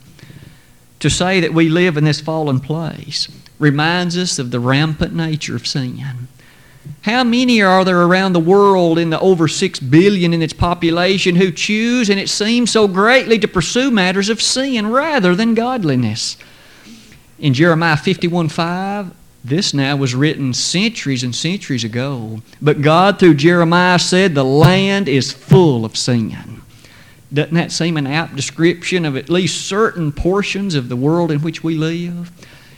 To 1.02 1.10
say 1.10 1.42
that 1.42 1.54
we 1.54 1.68
live 1.68 1.98
in 1.98 2.06
this 2.06 2.22
fallen 2.22 2.62
place 2.62 3.28
reminds 3.60 4.18
us 4.18 4.40
of 4.40 4.52
the 4.52 4.62
rampant 4.62 5.14
nature 5.14 5.58
of 5.58 5.68
sin. 5.68 6.30
How 7.02 7.24
many 7.24 7.62
are 7.62 7.86
there 7.86 8.02
around 8.02 8.34
the 8.34 8.40
world 8.40 8.98
in 8.98 9.12
the 9.12 9.20
over 9.20 9.48
6 9.48 9.80
billion 9.80 10.34
in 10.34 10.42
its 10.42 10.54
population 10.54 11.36
who 11.36 11.52
choose, 11.52 12.10
and 12.10 12.20
it 12.20 12.30
seems 12.30 12.72
so 12.72 12.88
greatly, 12.88 13.38
to 13.40 13.48
pursue 13.48 13.92
matters 13.92 14.30
of 14.30 14.42
sin 14.42 14.88
rather 14.88 15.36
than 15.36 15.54
godliness? 15.54 16.38
In 17.38 17.54
Jeremiah 17.54 17.98
51 17.98 18.50
5, 18.50 19.14
this 19.44 19.74
now 19.74 19.96
was 19.96 20.16
written 20.16 20.54
centuries 20.56 21.24
and 21.24 21.36
centuries 21.36 21.84
ago. 21.84 22.42
But 22.60 22.82
God, 22.82 23.20
through 23.20 23.36
Jeremiah, 23.36 24.00
said, 24.00 24.34
The 24.34 24.44
land 24.44 25.08
is 25.08 25.32
full 25.32 25.86
of 25.86 25.96
sin. 25.96 26.62
Doesn't 27.32 27.54
that 27.54 27.72
seem 27.72 27.98
an 27.98 28.08
apt 28.08 28.36
description 28.36 29.06
of 29.06 29.16
at 29.16 29.30
least 29.30 29.68
certain 29.68 30.12
portions 30.12 30.74
of 30.74 30.90
the 30.90 30.96
world 30.96 31.30
in 31.30 31.42
which 31.42 31.64
we 31.64 31.76
live? 31.76 32.32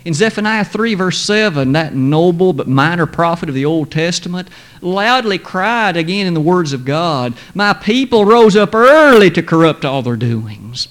In 0.08 0.14
Zephaniah 0.14 0.64
3, 0.64 0.94
verse 0.94 1.18
7, 1.18 1.74
that 1.74 1.94
noble 1.94 2.54
but 2.54 2.66
minor 2.66 3.06
prophet 3.06 3.50
of 3.50 3.56
the 3.56 3.66
Old 3.66 3.92
Testament 3.92 4.48
loudly 4.80 5.38
cried 5.38 5.98
again 5.98 6.26
in 6.26 6.34
the 6.34 6.40
words 6.40 6.72
of 6.72 6.86
God, 6.86 7.34
My 7.54 7.74
people 7.74 8.24
rose 8.24 8.56
up 8.56 8.74
early 8.74 9.30
to 9.32 9.44
corrupt 9.44 9.84
all 9.84 10.02
their 10.02 10.16
doings. 10.16 10.88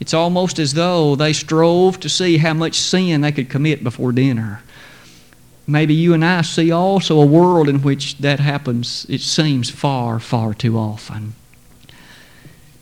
It's 0.00 0.14
almost 0.14 0.58
as 0.58 0.74
though 0.74 1.14
they 1.14 1.32
strove 1.32 2.00
to 2.00 2.08
see 2.08 2.38
how 2.38 2.54
much 2.54 2.74
sin 2.74 3.20
they 3.20 3.30
could 3.30 3.48
commit 3.48 3.84
before 3.84 4.10
dinner. 4.10 4.62
Maybe 5.68 5.94
you 5.94 6.12
and 6.12 6.24
I 6.24 6.42
see 6.42 6.72
also 6.72 7.20
a 7.20 7.24
world 7.24 7.68
in 7.68 7.82
which 7.82 8.18
that 8.18 8.40
happens, 8.40 9.06
it 9.08 9.20
seems, 9.20 9.70
far, 9.70 10.18
far 10.18 10.54
too 10.54 10.76
often 10.76 11.34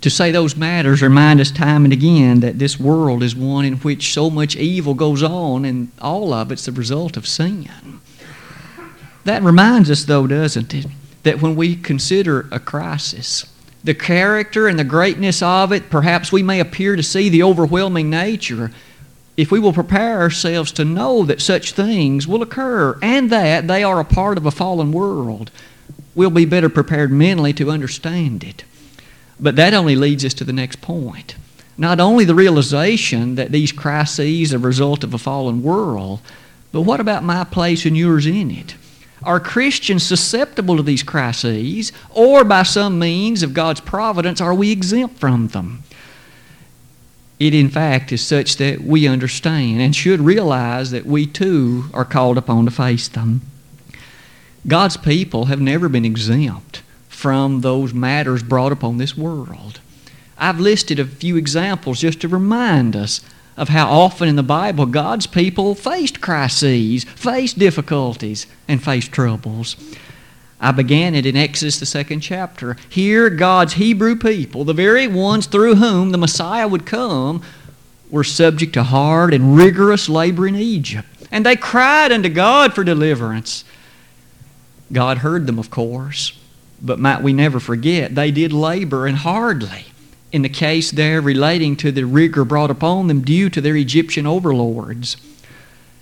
to 0.00 0.10
say 0.10 0.30
those 0.30 0.56
matters 0.56 1.02
remind 1.02 1.40
us 1.40 1.50
time 1.50 1.84
and 1.84 1.92
again 1.92 2.40
that 2.40 2.58
this 2.58 2.78
world 2.78 3.22
is 3.22 3.34
one 3.34 3.64
in 3.64 3.74
which 3.76 4.12
so 4.12 4.30
much 4.30 4.54
evil 4.56 4.94
goes 4.94 5.22
on, 5.22 5.64
and 5.64 5.90
all 6.00 6.32
of 6.32 6.52
it's 6.52 6.66
the 6.66 6.72
result 6.72 7.16
of 7.16 7.26
sin. 7.26 7.68
That 9.24 9.42
reminds 9.42 9.90
us, 9.90 10.04
though, 10.04 10.26
doesn't 10.26 10.74
it, 10.74 10.86
that 11.22 11.40
when 11.42 11.56
we 11.56 11.74
consider 11.74 12.46
a 12.52 12.60
crisis, 12.60 13.46
the 13.82 13.94
character 13.94 14.68
and 14.68 14.78
the 14.78 14.84
greatness 14.84 15.42
of 15.42 15.72
it, 15.72 15.90
perhaps 15.90 16.30
we 16.30 16.42
may 16.42 16.60
appear 16.60 16.94
to 16.94 17.02
see 17.02 17.28
the 17.28 17.42
overwhelming 17.42 18.10
nature. 18.10 18.70
If 19.36 19.50
we 19.50 19.60
will 19.60 19.72
prepare 19.72 20.20
ourselves 20.20 20.72
to 20.72 20.84
know 20.84 21.24
that 21.24 21.42
such 21.42 21.72
things 21.72 22.26
will 22.26 22.42
occur 22.42 22.98
and 23.02 23.30
that 23.30 23.66
they 23.66 23.82
are 23.82 24.00
a 24.00 24.04
part 24.04 24.38
of 24.38 24.46
a 24.46 24.50
fallen 24.50 24.92
world, 24.92 25.50
we'll 26.14 26.30
be 26.30 26.44
better 26.44 26.68
prepared 26.68 27.10
mentally 27.12 27.52
to 27.54 27.70
understand 27.70 28.44
it. 28.44 28.64
But 29.38 29.56
that 29.56 29.74
only 29.74 29.96
leads 29.96 30.24
us 30.24 30.34
to 30.34 30.44
the 30.44 30.52
next 30.52 30.80
point. 30.80 31.36
Not 31.78 32.00
only 32.00 32.24
the 32.24 32.34
realization 32.34 33.34
that 33.34 33.52
these 33.52 33.72
crises 33.72 34.54
are 34.54 34.56
a 34.56 34.60
result 34.60 35.04
of 35.04 35.12
a 35.12 35.18
fallen 35.18 35.62
world, 35.62 36.20
but 36.72 36.82
what 36.82 37.00
about 37.00 37.22
my 37.22 37.44
place 37.44 37.84
and 37.84 37.96
yours 37.96 38.26
in 38.26 38.50
it? 38.50 38.74
Are 39.22 39.40
Christians 39.40 40.02
susceptible 40.02 40.76
to 40.76 40.82
these 40.82 41.02
crises, 41.02 41.92
or 42.10 42.44
by 42.44 42.62
some 42.62 42.98
means 42.98 43.42
of 43.42 43.54
God's 43.54 43.80
providence 43.80 44.40
are 44.40 44.54
we 44.54 44.70
exempt 44.70 45.18
from 45.18 45.48
them? 45.48 45.82
It, 47.38 47.52
in 47.52 47.68
fact, 47.68 48.12
is 48.12 48.22
such 48.24 48.56
that 48.56 48.80
we 48.80 49.06
understand 49.06 49.80
and 49.82 49.94
should 49.94 50.20
realize 50.20 50.90
that 50.90 51.04
we 51.04 51.26
too 51.26 51.84
are 51.92 52.04
called 52.04 52.38
upon 52.38 52.64
to 52.64 52.70
face 52.70 53.08
them. 53.08 53.42
God's 54.66 54.96
people 54.96 55.46
have 55.46 55.60
never 55.60 55.88
been 55.88 56.06
exempt 56.06 56.82
from 57.26 57.60
those 57.60 57.92
matters 57.92 58.40
brought 58.44 58.70
upon 58.70 58.98
this 58.98 59.16
world. 59.18 59.80
I've 60.38 60.60
listed 60.60 61.00
a 61.00 61.04
few 61.04 61.36
examples 61.36 62.00
just 62.00 62.20
to 62.20 62.28
remind 62.28 62.94
us 62.94 63.20
of 63.56 63.70
how 63.70 63.90
often 63.90 64.28
in 64.28 64.36
the 64.36 64.44
Bible 64.44 64.86
God's 64.86 65.26
people 65.26 65.74
faced 65.74 66.20
crises, 66.20 67.02
faced 67.02 67.58
difficulties, 67.58 68.46
and 68.68 68.80
faced 68.80 69.10
troubles. 69.10 69.74
I 70.60 70.70
began 70.70 71.16
it 71.16 71.26
in 71.26 71.36
Exodus, 71.36 71.80
the 71.80 71.86
second 71.86 72.20
chapter. 72.20 72.76
Here, 72.88 73.28
God's 73.28 73.72
Hebrew 73.72 74.14
people, 74.14 74.62
the 74.62 74.72
very 74.72 75.08
ones 75.08 75.46
through 75.46 75.74
whom 75.74 76.12
the 76.12 76.18
Messiah 76.18 76.68
would 76.68 76.86
come, 76.86 77.42
were 78.08 78.22
subject 78.22 78.72
to 78.74 78.84
hard 78.84 79.34
and 79.34 79.56
rigorous 79.56 80.08
labor 80.08 80.46
in 80.46 80.54
Egypt. 80.54 81.08
And 81.32 81.44
they 81.44 81.56
cried 81.56 82.12
unto 82.12 82.28
God 82.28 82.72
for 82.72 82.84
deliverance. 82.84 83.64
God 84.92 85.18
heard 85.18 85.48
them, 85.48 85.58
of 85.58 85.70
course. 85.70 86.32
But 86.80 86.98
might 86.98 87.22
we 87.22 87.32
never 87.32 87.60
forget, 87.60 88.14
they 88.14 88.30
did 88.30 88.52
labor 88.52 89.06
and 89.06 89.16
hardly 89.16 89.86
in 90.32 90.42
the 90.42 90.48
case 90.48 90.90
there 90.90 91.20
relating 91.20 91.76
to 91.76 91.92
the 91.92 92.04
rigor 92.04 92.44
brought 92.44 92.70
upon 92.70 93.06
them 93.06 93.22
due 93.22 93.48
to 93.48 93.60
their 93.60 93.76
Egyptian 93.76 94.26
overlords. 94.26 95.16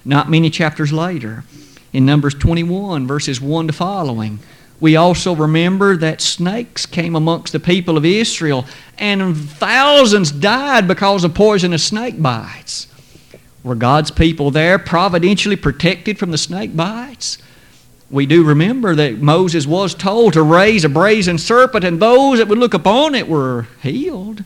Not 0.04 0.30
many 0.30 0.50
chapters 0.50 0.92
later, 0.92 1.44
in 1.92 2.04
Numbers 2.04 2.34
21, 2.34 3.06
verses 3.06 3.40
1 3.40 3.68
to 3.68 3.72
following, 3.72 4.40
we 4.80 4.96
also 4.96 5.34
remember 5.34 5.96
that 5.96 6.20
snakes 6.20 6.84
came 6.84 7.14
amongst 7.14 7.52
the 7.52 7.60
people 7.60 7.96
of 7.96 8.04
Israel, 8.04 8.66
and 8.98 9.36
thousands 9.36 10.32
died 10.32 10.88
because 10.88 11.22
of 11.22 11.32
poisonous 11.32 11.84
snake 11.84 12.20
bites. 12.20 12.88
Were 13.62 13.76
God's 13.76 14.10
people 14.10 14.50
there 14.50 14.78
providentially 14.78 15.56
protected 15.56 16.18
from 16.18 16.32
the 16.32 16.38
snake 16.38 16.76
bites? 16.76 17.38
We 18.14 18.26
do 18.26 18.44
remember 18.44 18.94
that 18.94 19.18
Moses 19.18 19.66
was 19.66 19.92
told 19.92 20.34
to 20.34 20.42
raise 20.42 20.84
a 20.84 20.88
brazen 20.88 21.36
serpent, 21.36 21.82
and 21.82 22.00
those 22.00 22.38
that 22.38 22.46
would 22.46 22.58
look 22.58 22.72
upon 22.72 23.16
it 23.16 23.28
were 23.28 23.66
healed. 23.82 24.44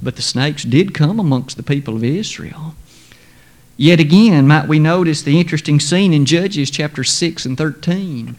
But 0.00 0.14
the 0.14 0.22
snakes 0.22 0.62
did 0.62 0.94
come 0.94 1.18
amongst 1.18 1.56
the 1.56 1.64
people 1.64 1.96
of 1.96 2.04
Israel. 2.04 2.76
Yet 3.76 3.98
again, 3.98 4.46
might 4.46 4.68
we 4.68 4.78
notice 4.78 5.20
the 5.20 5.40
interesting 5.40 5.80
scene 5.80 6.12
in 6.12 6.26
Judges 6.26 6.70
chapter 6.70 7.02
6 7.02 7.44
and 7.44 7.58
13. 7.58 8.36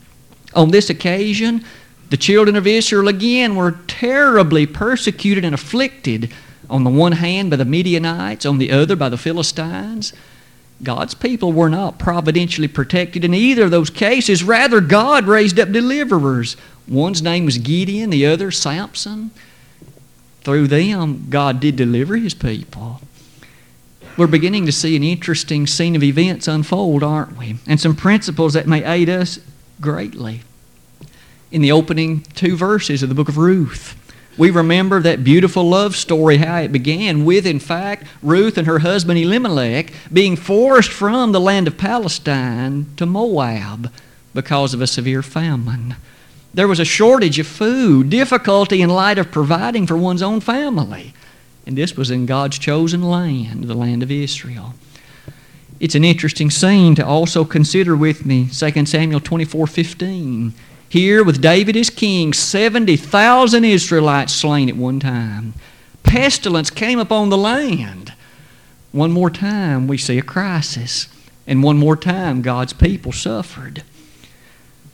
On 0.55 0.71
this 0.71 0.89
occasion, 0.89 1.65
the 2.09 2.15
children 2.15 2.55
of 2.55 2.65
Israel 2.65 3.09
again 3.09 3.57
were 3.57 3.79
terribly 3.87 4.65
persecuted 4.65 5.43
and 5.43 5.53
afflicted, 5.53 6.31
on 6.69 6.85
the 6.85 6.89
one 6.89 7.11
hand 7.13 7.49
by 7.49 7.57
the 7.57 7.65
Midianites, 7.65 8.45
on 8.45 8.59
the 8.59 8.71
other 8.71 8.95
by 8.95 9.09
the 9.09 9.17
Philistines. 9.17 10.13
God's 10.83 11.13
people 11.13 11.51
were 11.53 11.69
not 11.69 11.97
providentially 11.97 12.67
protected 12.67 13.23
in 13.23 13.33
either 13.33 13.63
of 13.63 13.71
those 13.71 13.89
cases. 13.89 14.43
Rather, 14.43 14.81
God 14.81 15.25
raised 15.25 15.59
up 15.59 15.71
deliverers. 15.71 16.57
One's 16.87 17.21
name 17.21 17.45
was 17.45 17.57
Gideon, 17.57 18.09
the 18.09 18.25
other 18.25 18.51
Samson. 18.51 19.31
Through 20.41 20.67
them, 20.67 21.27
God 21.29 21.59
did 21.59 21.77
deliver 21.77 22.17
his 22.17 22.33
people. 22.33 22.99
We're 24.17 24.27
beginning 24.27 24.65
to 24.65 24.71
see 24.71 24.95
an 24.95 25.03
interesting 25.03 25.65
scene 25.65 25.95
of 25.95 26.03
events 26.03 26.47
unfold, 26.47 27.01
aren't 27.01 27.37
we? 27.37 27.55
And 27.65 27.79
some 27.79 27.95
principles 27.95 28.53
that 28.53 28.67
may 28.67 28.83
aid 28.83 29.09
us 29.09 29.39
greatly. 29.81 30.41
In 31.51 31.61
the 31.61 31.71
opening 31.71 32.21
two 32.35 32.55
verses 32.55 33.01
of 33.01 33.09
the 33.09 33.15
book 33.15 33.29
of 33.29 33.37
Ruth, 33.37 33.95
we 34.37 34.49
remember 34.49 34.99
that 35.01 35.23
beautiful 35.23 35.69
love 35.69 35.95
story, 35.95 36.37
how 36.37 36.57
it 36.57 36.71
began 36.71 37.25
with, 37.25 37.45
in 37.45 37.59
fact, 37.59 38.07
Ruth 38.21 38.57
and 38.57 38.65
her 38.65 38.79
husband 38.79 39.19
Elimelech 39.19 39.93
being 40.11 40.35
forced 40.35 40.91
from 40.91 41.31
the 41.31 41.39
land 41.39 41.67
of 41.67 41.77
Palestine 41.77 42.87
to 42.97 43.05
Moab 43.05 43.91
because 44.33 44.73
of 44.73 44.81
a 44.81 44.87
severe 44.87 45.21
famine. 45.21 45.95
There 46.53 46.67
was 46.67 46.79
a 46.79 46.85
shortage 46.85 47.39
of 47.39 47.47
food, 47.47 48.09
difficulty 48.09 48.81
in 48.81 48.89
light 48.89 49.17
of 49.17 49.31
providing 49.31 49.87
for 49.87 49.97
one's 49.97 50.21
own 50.21 50.39
family. 50.39 51.13
And 51.65 51.77
this 51.77 51.95
was 51.95 52.11
in 52.11 52.25
God's 52.25 52.59
chosen 52.59 53.03
land, 53.03 53.65
the 53.65 53.73
land 53.73 54.03
of 54.03 54.11
Israel. 54.11 54.73
It's 55.79 55.95
an 55.95 56.03
interesting 56.03 56.49
scene 56.49 56.95
to 56.95 57.05
also 57.05 57.43
consider 57.45 57.95
with 57.95 58.25
me 58.25 58.47
2 58.51 58.85
Samuel 58.85 59.19
24 59.19 59.67
15. 59.67 60.53
Here, 60.93 61.23
with 61.23 61.41
David 61.41 61.75
as 61.75 61.89
king, 61.89 62.33
70,000 62.33 63.65
Israelites 63.65 64.31
slain 64.31 64.69
at 64.69 64.77
one 64.77 64.99
time. 64.99 65.55
Pestilence 66.03 66.69
came 66.69 66.99
upon 66.99 67.29
the 67.29 67.37
land. 67.37 68.13
One 68.91 69.11
more 69.11 69.31
time, 69.31 69.87
we 69.87 69.97
see 69.97 70.19
a 70.19 70.21
crisis. 70.21 71.07
And 71.47 71.63
one 71.63 71.79
more 71.79 71.95
time, 71.95 72.43
God's 72.43 72.73
people 72.73 73.11
suffered. 73.11 73.81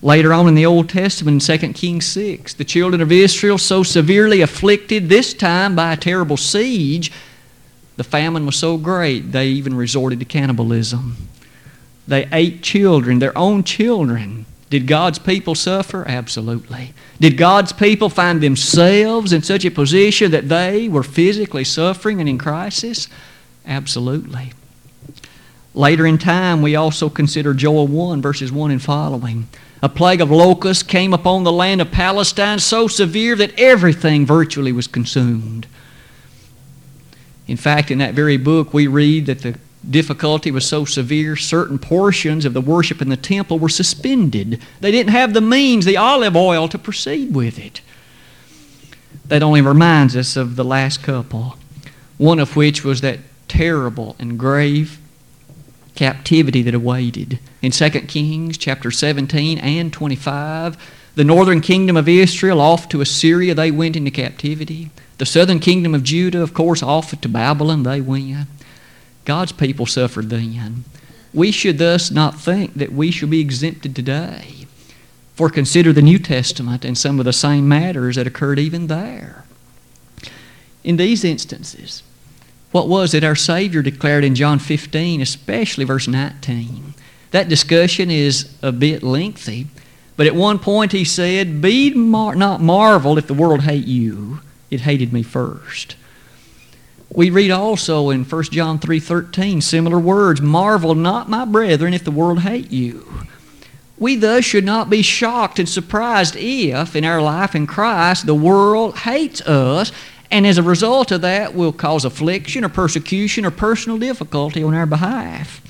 Later 0.02 0.32
on 0.32 0.48
in 0.48 0.56
the 0.56 0.66
Old 0.66 0.88
Testament, 0.88 1.46
in 1.50 1.60
2 1.60 1.74
Kings 1.74 2.06
6, 2.06 2.54
the 2.54 2.64
children 2.64 3.02
of 3.02 3.12
Israel, 3.12 3.58
so 3.58 3.84
severely 3.84 4.40
afflicted, 4.40 5.10
this 5.10 5.34
time 5.34 5.76
by 5.76 5.92
a 5.92 5.98
terrible 5.98 6.38
siege, 6.38 7.12
the 7.98 8.06
famine 8.06 8.46
was 8.46 8.56
so 8.56 8.78
great 8.78 9.34
they 9.34 9.50
even 9.50 9.76
resorted 9.76 10.20
to 10.20 10.26
cannibalism. 10.26 11.18
They 12.08 12.26
ate 12.32 12.64
children, 12.64 13.20
their 13.20 13.38
own 13.38 13.66
children. 13.66 14.46
Did 14.70 14.86
God's 14.86 15.18
people 15.18 15.56
suffer? 15.56 16.08
Absolutely. 16.08 16.94
Did 17.20 17.38
God's 17.38 17.74
people 17.74 18.10
find 18.10 18.40
themselves 18.40 19.34
in 19.34 19.42
such 19.42 19.66
a 19.66 19.72
position 19.72 20.32
that 20.32 20.48
they 20.48 20.88
were 20.88 21.04
physically 21.04 21.64
suffering 21.64 22.20
and 22.20 22.30
in 22.30 22.38
crisis? 22.38 23.08
Absolutely. 23.66 24.54
Later 25.74 26.06
in 26.06 26.18
time, 26.18 26.62
we 26.62 26.76
also 26.76 27.10
consider 27.10 27.54
Joel 27.54 27.88
1, 27.88 28.22
verses 28.22 28.52
1 28.52 28.72
and 28.72 28.82
following. 28.82 29.48
A 29.82 29.90
plague 29.90 30.22
of 30.22 30.30
locusts 30.30 30.84
came 30.84 31.14
upon 31.14 31.44
the 31.44 31.52
land 31.52 31.82
of 31.82 31.92
Palestine 31.92 32.60
so 32.60 32.88
severe 32.88 33.36
that 33.38 33.58
everything 33.58 34.26
virtually 34.26 34.72
was 34.72 34.88
consumed. 34.88 35.68
In 37.48 37.58
fact, 37.58 37.90
in 37.90 37.98
that 38.00 38.14
very 38.14 38.38
book, 38.38 38.74
we 38.74 38.88
read 38.88 39.26
that 39.28 39.40
the 39.40 39.58
difficulty 39.88 40.52
was 40.52 40.66
so 40.66 40.86
severe, 40.86 41.36
certain 41.36 41.80
portions 41.80 42.46
of 42.46 42.54
the 42.54 42.62
worship 42.62 43.02
in 43.02 43.10
the 43.10 43.18
temple 43.18 43.60
were 43.60 43.70
suspended. 43.70 44.62
They 44.82 44.92
didn't 44.92 45.14
have 45.14 45.34
the 45.34 45.42
means, 45.42 45.86
the 45.86 45.98
olive 45.98 46.36
oil, 46.36 46.68
to 46.68 46.78
proceed 46.78 47.34
with 47.34 47.58
it. 47.58 47.82
That 49.26 49.44
only 49.44 49.62
reminds 49.62 50.16
us 50.16 50.36
of 50.36 50.56
the 50.56 50.66
last 50.66 51.04
couple, 51.04 51.58
one 52.18 52.40
of 52.40 52.56
which 52.56 52.84
was 52.84 53.02
that 53.02 53.20
terrible 53.48 54.16
and 54.20 54.38
grave 54.38 55.00
captivity 55.96 56.62
that 56.62 56.74
awaited. 56.74 57.40
In 57.62 57.72
2 57.72 57.90
Kings 57.90 58.58
chapter 58.58 58.92
17 58.92 59.58
and 59.58 59.92
25, 59.92 60.78
the 61.16 61.24
northern 61.24 61.60
kingdom 61.60 61.98
of 61.98 62.08
Israel 62.08 62.62
off 62.62 62.88
to 62.90 63.02
Assyria, 63.02 63.54
they 63.54 63.72
went 63.72 63.98
into 63.98 64.12
captivity. 64.12 64.92
The 65.18 65.26
southern 65.26 65.60
kingdom 65.60 65.94
of 65.94 66.04
Judah, 66.04 66.42
of 66.42 66.54
course, 66.54 66.82
off 66.82 67.20
to 67.20 67.30
Babylon, 67.30 67.84
they 67.84 68.00
went. 68.00 68.48
God's 69.30 69.52
people 69.52 69.86
suffered 69.86 70.32
then. 70.32 70.86
We 71.36 71.52
should 71.52 71.78
thus 71.78 72.10
not 72.10 72.40
think 72.40 72.74
that 72.74 72.92
we 72.92 73.12
shall 73.12 73.30
be 73.30 73.40
exempted 73.40 73.96
today. 73.96 74.66
For 75.36 75.52
consider 75.52 75.94
the 75.94 76.02
New 76.02 76.18
Testament 76.18 76.84
and 76.84 76.98
some 76.98 77.20
of 77.20 77.26
the 77.26 77.32
same 77.32 77.70
matters 77.70 78.16
that 78.16 78.26
occurred 78.26 78.58
even 78.58 78.88
there. 78.88 79.46
In 80.84 80.98
these 80.98 81.24
instances, 81.24 82.02
what 82.72 82.88
was 82.88 83.14
it 83.14 83.24
our 83.24 83.36
Savior 83.36 83.84
declared 83.84 84.24
in 84.24 84.34
John 84.34 84.58
15, 84.58 85.22
especially 85.22 85.86
verse 85.86 86.08
19? 86.08 86.96
That 87.30 87.50
discussion 87.50 88.10
is 88.10 88.52
a 88.64 88.72
bit 88.72 89.04
lengthy, 89.04 89.68
but 90.18 90.26
at 90.26 90.34
one 90.34 90.58
point 90.58 90.92
he 90.92 91.06
said, 91.06 91.62
Be 91.62 91.94
mar- 91.94 92.34
not 92.34 92.64
marveled 92.64 93.20
if 93.20 93.28
the 93.28 93.36
world 93.36 93.62
hate 93.62 93.86
you. 93.86 94.40
It 94.72 94.82
hated 94.82 95.14
me 95.14 95.22
first. 95.22 95.96
We 97.12 97.32
read 97.32 97.52
also 97.52 98.12
in 98.12 98.24
1 98.24 98.52
John 98.52 98.78
3:13 98.78 99.62
similar 99.62 99.98
words, 99.98 100.42
"Marvel 100.42 100.94
not, 100.94 101.30
my 101.30 101.44
brethren, 101.44 101.94
if 101.94 102.04
the 102.04 102.12
world 102.12 102.42
hate 102.42 102.72
you." 102.72 103.06
We 103.98 104.16
thus 104.16 104.46
should 104.46 104.64
not 104.64 104.90
be 104.90 105.02
shocked 105.02 105.60
and 105.60 105.68
surprised 105.68 106.36
if 106.38 106.96
in 106.96 107.04
our 107.04 107.22
life 107.22 107.56
in 107.56 107.68
Christ 107.68 108.26
the 108.26 108.36
world 108.36 109.00
hates 109.00 109.42
us 109.42 109.92
and 110.32 110.46
as 110.46 110.58
a 110.58 110.64
result 110.64 111.12
of 111.12 111.22
that 111.22 111.56
will 111.56 111.74
cause 111.74 112.06
affliction 112.06 112.64
or 112.64 112.70
persecution 112.70 113.46
or 113.46 113.52
personal 113.52 113.98
difficulty 113.98 114.64
on 114.64 114.76
our 114.76 114.86
behalf. 114.86 115.62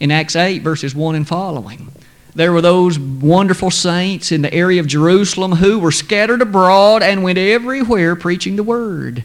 In 0.00 0.10
Acts 0.10 0.34
8 0.34 0.62
verses 0.62 0.94
1 0.94 1.14
and 1.14 1.28
following, 1.28 1.88
there 2.34 2.52
were 2.52 2.62
those 2.62 2.98
wonderful 2.98 3.70
saints 3.70 4.32
in 4.32 4.42
the 4.42 4.54
area 4.54 4.80
of 4.80 4.86
Jerusalem 4.86 5.52
who 5.52 5.78
were 5.78 5.92
scattered 5.92 6.40
abroad 6.40 7.02
and 7.02 7.22
went 7.22 7.38
everywhere 7.38 8.16
preaching 8.16 8.56
the 8.56 8.62
word. 8.62 9.22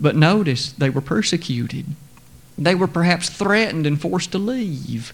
But 0.00 0.16
notice, 0.16 0.72
they 0.72 0.90
were 0.90 1.00
persecuted. 1.00 1.86
They 2.56 2.74
were 2.74 2.86
perhaps 2.86 3.28
threatened 3.28 3.86
and 3.86 4.00
forced 4.00 4.32
to 4.32 4.38
leave. 4.38 5.12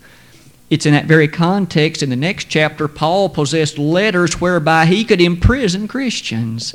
It's 0.68 0.86
in 0.86 0.94
that 0.94 1.06
very 1.06 1.28
context, 1.28 2.02
in 2.02 2.10
the 2.10 2.16
next 2.16 2.46
chapter, 2.46 2.88
Paul 2.88 3.28
possessed 3.28 3.78
letters 3.78 4.40
whereby 4.40 4.86
he 4.86 5.04
could 5.04 5.20
imprison 5.20 5.86
Christians. 5.86 6.74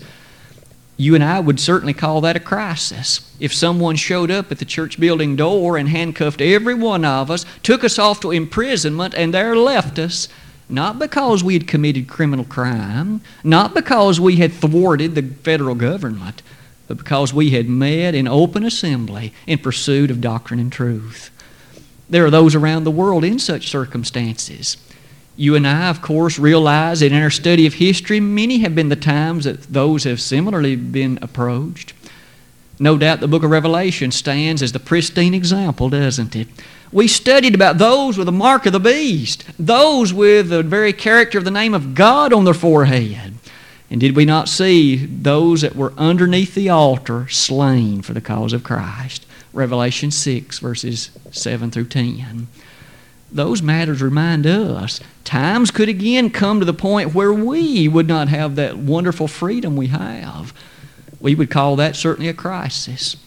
You 0.95 1.15
and 1.15 1.23
I 1.23 1.39
would 1.39 1.59
certainly 1.59 1.93
call 1.93 2.21
that 2.21 2.35
a 2.35 2.39
crisis. 2.39 3.33
If 3.39 3.53
someone 3.53 3.95
showed 3.95 4.31
up 4.31 4.51
at 4.51 4.59
the 4.59 4.65
church 4.65 4.99
building 4.99 5.35
door 5.35 5.75
and 5.75 5.89
handcuffed 5.89 6.41
every 6.41 6.75
one 6.75 7.03
of 7.03 7.31
us, 7.31 7.45
took 7.63 7.83
us 7.83 7.97
off 7.97 8.19
to 8.21 8.31
imprisonment, 8.31 9.13
and 9.15 9.33
there 9.33 9.57
left 9.57 9.99
us, 9.99 10.29
not 10.69 10.99
because 10.99 11.43
we 11.43 11.55
had 11.55 11.67
committed 11.67 12.07
criminal 12.07 12.45
crime, 12.45 13.19
not 13.43 13.73
because 13.73 14.19
we 14.19 14.37
had 14.37 14.53
thwarted 14.53 15.15
the 15.15 15.23
federal 15.23 15.75
government, 15.75 16.41
but 16.91 16.97
because 16.97 17.33
we 17.33 17.51
had 17.51 17.69
met 17.69 18.13
in 18.13 18.27
open 18.27 18.65
assembly 18.65 19.31
in 19.47 19.57
pursuit 19.57 20.11
of 20.11 20.19
doctrine 20.19 20.59
and 20.59 20.73
truth. 20.73 21.31
There 22.09 22.25
are 22.25 22.29
those 22.29 22.53
around 22.53 22.83
the 22.83 22.91
world 22.91 23.23
in 23.23 23.39
such 23.39 23.69
circumstances. 23.69 24.75
You 25.37 25.55
and 25.55 25.65
I, 25.65 25.87
of 25.87 26.01
course, 26.01 26.37
realize 26.37 26.99
that 26.99 27.13
in 27.13 27.21
our 27.21 27.29
study 27.29 27.65
of 27.65 27.75
history, 27.75 28.19
many 28.19 28.57
have 28.59 28.75
been 28.75 28.89
the 28.89 28.97
times 28.97 29.45
that 29.45 29.63
those 29.63 30.03
have 30.03 30.19
similarly 30.19 30.75
been 30.75 31.17
approached. 31.21 31.93
No 32.77 32.97
doubt 32.97 33.21
the 33.21 33.29
book 33.29 33.43
of 33.43 33.51
Revelation 33.51 34.11
stands 34.11 34.61
as 34.61 34.73
the 34.73 34.79
pristine 34.79 35.33
example, 35.33 35.87
doesn't 35.87 36.35
it? 36.35 36.49
We 36.91 37.07
studied 37.07 37.55
about 37.55 37.77
those 37.77 38.17
with 38.17 38.25
the 38.25 38.33
mark 38.33 38.65
of 38.65 38.73
the 38.73 38.81
beast, 38.81 39.45
those 39.57 40.13
with 40.13 40.49
the 40.49 40.61
very 40.61 40.91
character 40.91 41.37
of 41.37 41.45
the 41.45 41.51
name 41.51 41.73
of 41.73 41.95
God 41.95 42.33
on 42.33 42.43
their 42.43 42.53
forehead. 42.53 43.30
And 43.91 43.99
did 43.99 44.15
we 44.15 44.23
not 44.23 44.47
see 44.47 44.95
those 44.95 45.61
that 45.61 45.75
were 45.75 45.91
underneath 45.97 46.55
the 46.55 46.69
altar 46.69 47.27
slain 47.27 48.01
for 48.01 48.13
the 48.13 48.21
cause 48.21 48.53
of 48.53 48.63
Christ? 48.63 49.25
Revelation 49.51 50.11
6, 50.11 50.59
verses 50.59 51.11
7 51.31 51.71
through 51.71 51.87
10. 51.87 52.47
Those 53.33 53.61
matters 53.61 54.01
remind 54.01 54.47
us 54.47 55.01
times 55.25 55.71
could 55.71 55.89
again 55.89 56.29
come 56.29 56.59
to 56.59 56.65
the 56.65 56.73
point 56.73 57.13
where 57.13 57.33
we 57.33 57.89
would 57.89 58.07
not 58.07 58.29
have 58.29 58.55
that 58.55 58.77
wonderful 58.77 59.27
freedom 59.27 59.75
we 59.75 59.87
have. 59.87 60.53
We 61.19 61.35
would 61.35 61.49
call 61.49 61.75
that 61.75 61.97
certainly 61.97 62.29
a 62.29 62.33
crisis. 62.33 63.17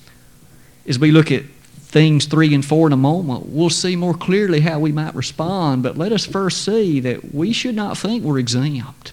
As 0.86 0.98
we 0.98 1.10
look 1.10 1.30
at 1.30 1.44
things 1.44 2.24
three 2.24 2.54
and 2.54 2.64
four 2.64 2.86
in 2.86 2.92
a 2.94 2.98
moment, 2.98 3.46
we'll 3.46 3.68
see 3.68 3.96
more 3.96 4.14
clearly 4.14 4.60
how 4.60 4.78
we 4.78 4.92
might 4.92 5.14
respond. 5.14 5.82
But 5.82 5.98
let 5.98 6.10
us 6.10 6.24
first 6.24 6.64
see 6.64 7.00
that 7.00 7.34
we 7.34 7.52
should 7.52 7.74
not 7.74 7.98
think 7.98 8.24
we're 8.24 8.38
exempt. 8.38 9.12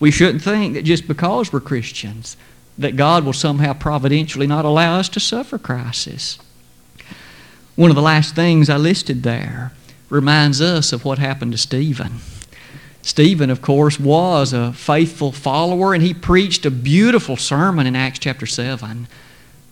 We 0.00 0.10
shouldn't 0.10 0.42
think 0.42 0.74
that 0.74 0.82
just 0.82 1.08
because 1.08 1.52
we're 1.52 1.60
Christians, 1.60 2.36
that 2.76 2.96
God 2.96 3.24
will 3.24 3.32
somehow 3.32 3.72
providentially 3.72 4.46
not 4.46 4.64
allow 4.64 4.98
us 4.98 5.08
to 5.10 5.20
suffer 5.20 5.58
crisis. 5.58 6.38
One 7.74 7.90
of 7.90 7.96
the 7.96 8.02
last 8.02 8.34
things 8.34 8.70
I 8.70 8.76
listed 8.76 9.22
there 9.22 9.72
reminds 10.08 10.60
us 10.60 10.92
of 10.92 11.04
what 11.04 11.18
happened 11.18 11.52
to 11.52 11.58
Stephen. 11.58 12.20
Stephen, 13.02 13.50
of 13.50 13.62
course, 13.62 13.98
was 13.98 14.52
a 14.52 14.72
faithful 14.72 15.32
follower 15.32 15.94
and 15.94 16.02
he 16.02 16.14
preached 16.14 16.66
a 16.66 16.70
beautiful 16.70 17.36
sermon 17.36 17.86
in 17.86 17.96
Acts 17.96 18.18
chapter 18.18 18.46
7. 18.46 19.08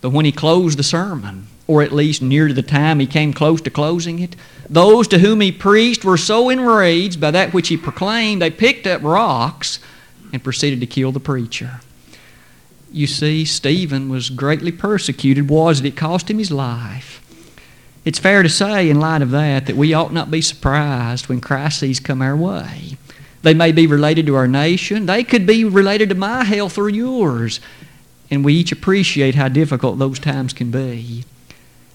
But 0.01 0.11
when 0.11 0.25
he 0.25 0.33
closed 0.33 0.79
the 0.79 0.83
sermon, 0.83 1.49
or 1.67 1.83
at 1.83 1.93
least 1.93 2.23
near 2.23 2.49
to 2.49 2.55
the 2.55 2.63
time 2.63 3.01
he 3.01 3.07
came 3.07 3.33
close 3.33 3.61
to 3.61 3.71
closing 3.71 4.21
it, 4.21 4.37
those 4.69 5.09
to 5.09 5.19
whom 5.19 5.41
he 5.41 5.53
preached 5.53 6.05
were 6.05 6.17
so 6.17 6.49
enraged 6.49 7.21
by 7.21 7.31
that 7.31 7.53
which 7.53 7.69
he 7.69 7.77
proclaimed, 7.77 8.41
they 8.41 8.51
picked 8.51 8.87
up 8.87 9.03
rocks 9.03 9.81
and 10.33 10.45
proceeded 10.45 10.81
to 10.81 10.87
kill 10.87 11.13
the 11.13 11.21
preacher. 11.21 11.81
You 12.93 13.07
see, 13.07 13.45
Stephen 13.45 14.09
was 14.09 14.31
greatly 14.31 14.73
persecuted, 14.73 15.49
was 15.49 15.81
it? 15.81 15.87
It 15.87 15.97
cost 15.97 16.31
him 16.31 16.39
his 16.39 16.51
life. 16.51 17.23
It's 18.05 18.19
fair 18.21 18.43
to 18.43 18.49
say, 18.49 18.89
in 18.89 19.01
light 19.01 19.23
of 19.23 19.33
that, 19.33 19.67
that 19.67 19.77
we 19.77 19.93
ought 19.93 20.13
not 20.13 20.31
be 20.31 20.41
surprised 20.41 21.29
when 21.29 21.41
crises 21.41 21.99
come 21.99 22.23
our 22.23 22.37
way. 22.37 22.97
They 23.43 23.53
may 23.55 23.73
be 23.73 23.87
related 23.87 24.27
to 24.27 24.37
our 24.37 24.49
nation, 24.49 25.07
they 25.07 25.25
could 25.25 25.47
be 25.47 25.65
related 25.65 26.09
to 26.09 26.15
my 26.15 26.45
health 26.45 26.79
or 26.79 26.89
yours, 26.89 27.61
and 28.31 28.45
we 28.45 28.55
each 28.55 28.73
appreciate 28.73 29.35
how 29.35 29.49
difficult 29.49 29.99
those 29.99 30.19
times 30.19 30.53
can 30.53 30.71
be. 30.71 31.25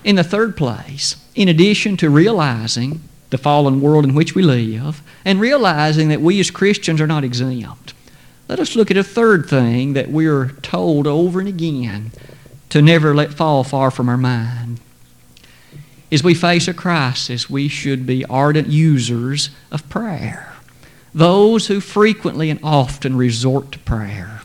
In 0.03 0.15
the 0.15 0.23
third 0.23 0.57
place, 0.57 1.15
in 1.35 1.47
addition 1.47 1.97
to 1.97 2.09
realizing 2.09 3.01
the 3.29 3.37
fallen 3.37 3.81
world 3.81 4.03
in 4.03 4.13
which 4.13 4.35
we 4.35 4.41
live 4.41 5.01
and 5.23 5.39
realizing 5.39 6.09
that 6.09 6.21
we 6.21 6.39
as 6.39 6.51
Christians 6.51 6.99
are 6.99 7.07
not 7.07 7.23
exempt, 7.23 7.93
let 8.51 8.59
us 8.59 8.75
look 8.75 8.91
at 8.91 8.97
a 8.97 9.03
third 9.03 9.45
thing 9.45 9.93
that 9.93 10.11
we 10.11 10.27
are 10.27 10.49
told 10.61 11.07
over 11.07 11.39
and 11.39 11.47
again 11.47 12.11
to 12.67 12.81
never 12.81 13.15
let 13.15 13.33
fall 13.33 13.63
far 13.63 13.89
from 13.89 14.09
our 14.09 14.17
mind. 14.17 14.81
As 16.11 16.21
we 16.21 16.33
face 16.33 16.67
a 16.67 16.73
crisis, 16.73 17.49
we 17.49 17.69
should 17.69 18.05
be 18.05 18.25
ardent 18.25 18.67
users 18.67 19.51
of 19.71 19.87
prayer. 19.87 20.51
Those 21.13 21.67
who 21.67 21.79
frequently 21.79 22.49
and 22.49 22.59
often 22.61 23.15
resort 23.15 23.71
to 23.71 23.79
prayer. 23.79 24.41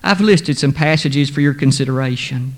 I've 0.00 0.20
listed 0.20 0.56
some 0.56 0.72
passages 0.72 1.28
for 1.28 1.40
your 1.40 1.54
consideration. 1.54 2.54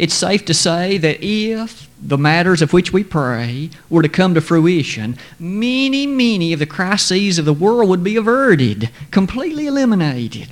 It's 0.00 0.14
safe 0.14 0.46
to 0.46 0.54
say 0.54 0.96
that 0.96 1.18
if 1.20 1.86
the 2.00 2.16
matters 2.16 2.62
of 2.62 2.72
which 2.72 2.90
we 2.90 3.04
pray 3.04 3.68
were 3.90 4.00
to 4.00 4.08
come 4.08 4.32
to 4.32 4.40
fruition, 4.40 5.18
many, 5.38 6.06
many 6.06 6.54
of 6.54 6.58
the 6.58 6.64
crises 6.64 7.38
of 7.38 7.44
the 7.44 7.52
world 7.52 7.86
would 7.90 8.02
be 8.02 8.16
averted, 8.16 8.88
completely 9.10 9.66
eliminated. 9.66 10.48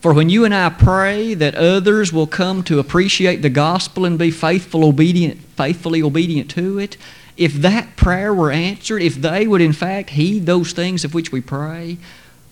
For 0.00 0.12
when 0.12 0.28
you 0.28 0.44
and 0.44 0.52
I 0.52 0.68
pray 0.68 1.32
that 1.34 1.54
others 1.54 2.12
will 2.12 2.26
come 2.26 2.64
to 2.64 2.80
appreciate 2.80 3.40
the 3.40 3.50
gospel 3.50 4.04
and 4.04 4.18
be 4.18 4.32
faithful, 4.32 4.84
obedient, 4.84 5.38
faithfully 5.56 6.02
obedient 6.02 6.50
to 6.50 6.80
it, 6.80 6.96
if 7.36 7.52
that 7.54 7.94
prayer 7.94 8.34
were 8.34 8.50
answered, 8.50 9.00
if 9.00 9.14
they 9.14 9.46
would 9.46 9.60
in 9.60 9.72
fact 9.72 10.10
heed 10.10 10.44
those 10.46 10.72
things 10.72 11.04
of 11.04 11.14
which 11.14 11.30
we 11.30 11.40
pray, 11.40 11.98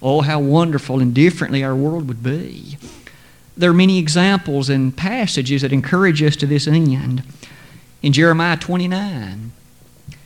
oh, 0.00 0.20
how 0.20 0.38
wonderful 0.38 1.00
and 1.00 1.12
differently 1.12 1.64
our 1.64 1.74
world 1.74 2.06
would 2.06 2.22
be. 2.22 2.78
There 3.60 3.70
are 3.70 3.74
many 3.74 3.98
examples 3.98 4.70
and 4.70 4.96
passages 4.96 5.60
that 5.60 5.70
encourage 5.70 6.22
us 6.22 6.34
to 6.36 6.46
this 6.46 6.66
end 6.66 7.22
in 8.00 8.14
Jeremiah 8.14 8.56
29. 8.56 9.52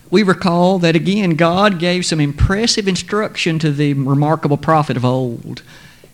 We 0.09 0.23
recall 0.23 0.79
that 0.79 0.95
again 0.95 1.35
God 1.35 1.81
gave 1.81 2.07
some 2.07 2.21
impressive 2.21 2.87
instruction 2.87 3.59
to 3.59 3.73
the 3.73 3.95
remarkable 3.95 4.57
prophet 4.57 4.97
of 4.97 5.05
old. 5.05 5.65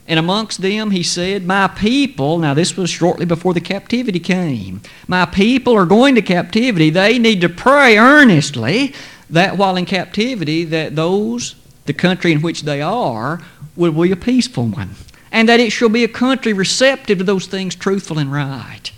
And 0.08 0.18
amongst 0.18 0.62
them, 0.62 0.92
he 0.92 1.02
said, 1.02 1.44
My 1.44 1.68
people, 1.68 2.38
now 2.38 2.54
this 2.54 2.74
was 2.74 2.88
shortly 2.88 3.26
before 3.26 3.52
the 3.52 3.60
captivity 3.60 4.18
came, 4.18 4.80
my 5.06 5.26
people 5.26 5.76
are 5.76 5.84
going 5.84 6.14
to 6.14 6.22
captivity. 6.22 6.88
They 6.88 7.18
need 7.18 7.42
to 7.42 7.50
pray 7.50 7.98
earnestly 7.98 8.94
that 9.28 9.58
while 9.58 9.76
in 9.76 9.84
captivity, 9.84 10.64
that 10.64 10.96
those, 10.96 11.54
the 11.84 11.92
country 11.92 12.32
in 12.32 12.40
which 12.40 12.62
they 12.62 12.80
are, 12.80 13.42
will 13.76 13.92
be 13.92 14.10
a 14.10 14.16
peaceful 14.16 14.68
one. 14.68 14.94
And 15.32 15.48
that 15.48 15.60
it 15.60 15.70
shall 15.70 15.88
be 15.88 16.04
a 16.04 16.08
country 16.08 16.52
receptive 16.52 17.18
to 17.18 17.24
those 17.24 17.46
things 17.46 17.74
truthful 17.74 18.18
and 18.18 18.32
right. 18.32 18.90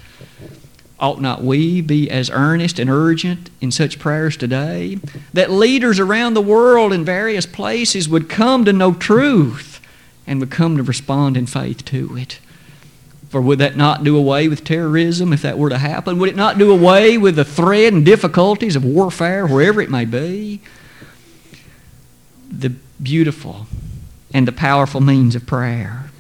Ought 0.99 1.21
not 1.21 1.43
we 1.43 1.81
be 1.81 2.11
as 2.11 2.31
earnest 2.31 2.79
and 2.79 2.89
urgent 2.89 3.51
in 3.61 3.71
such 3.71 3.99
prayers 3.99 4.37
today 4.37 4.99
that 5.33 5.51
leaders 5.51 5.99
around 5.99 6.35
the 6.35 6.41
world 6.41 6.93
in 6.93 7.05
various 7.05 7.45
places 7.45 8.09
would 8.09 8.29
come 8.29 8.65
to 8.65 8.73
know 8.73 8.95
truth? 8.95 9.73
and 10.27 10.41
would 10.41 10.51
come 10.51 10.77
to 10.77 10.83
respond 10.83 11.37
in 11.37 11.47
faith 11.47 11.85
to 11.87 12.17
it. 12.17 12.39
For 13.29 13.41
would 13.41 13.59
that 13.59 13.77
not 13.77 14.05
do 14.05 14.17
away 14.17 14.49
with 14.49 14.65
terrorism 14.65 15.33
if 15.33 15.43
that 15.43 15.59
were 15.59 15.71
to 15.71 15.79
happen? 15.79 16.19
Would 16.19 16.29
it 16.29 16.37
not 16.37 16.59
do 16.59 16.71
away 16.71 17.17
with 17.17 17.37
the 17.37 17.45
threat 17.45 17.93
and 17.93 18.05
difficulties 18.05 18.77
of 18.77 18.85
warfare, 18.85 19.47
wherever 19.47 19.81
it 19.81 19.91
may 19.91 20.05
be? 20.05 20.61
The 22.51 22.75
beautiful 23.03 23.67
and 24.35 24.47
the 24.47 24.53
powerful 24.53 25.01
means 25.01 25.35
of 25.35 25.47
prayer. 25.47 26.11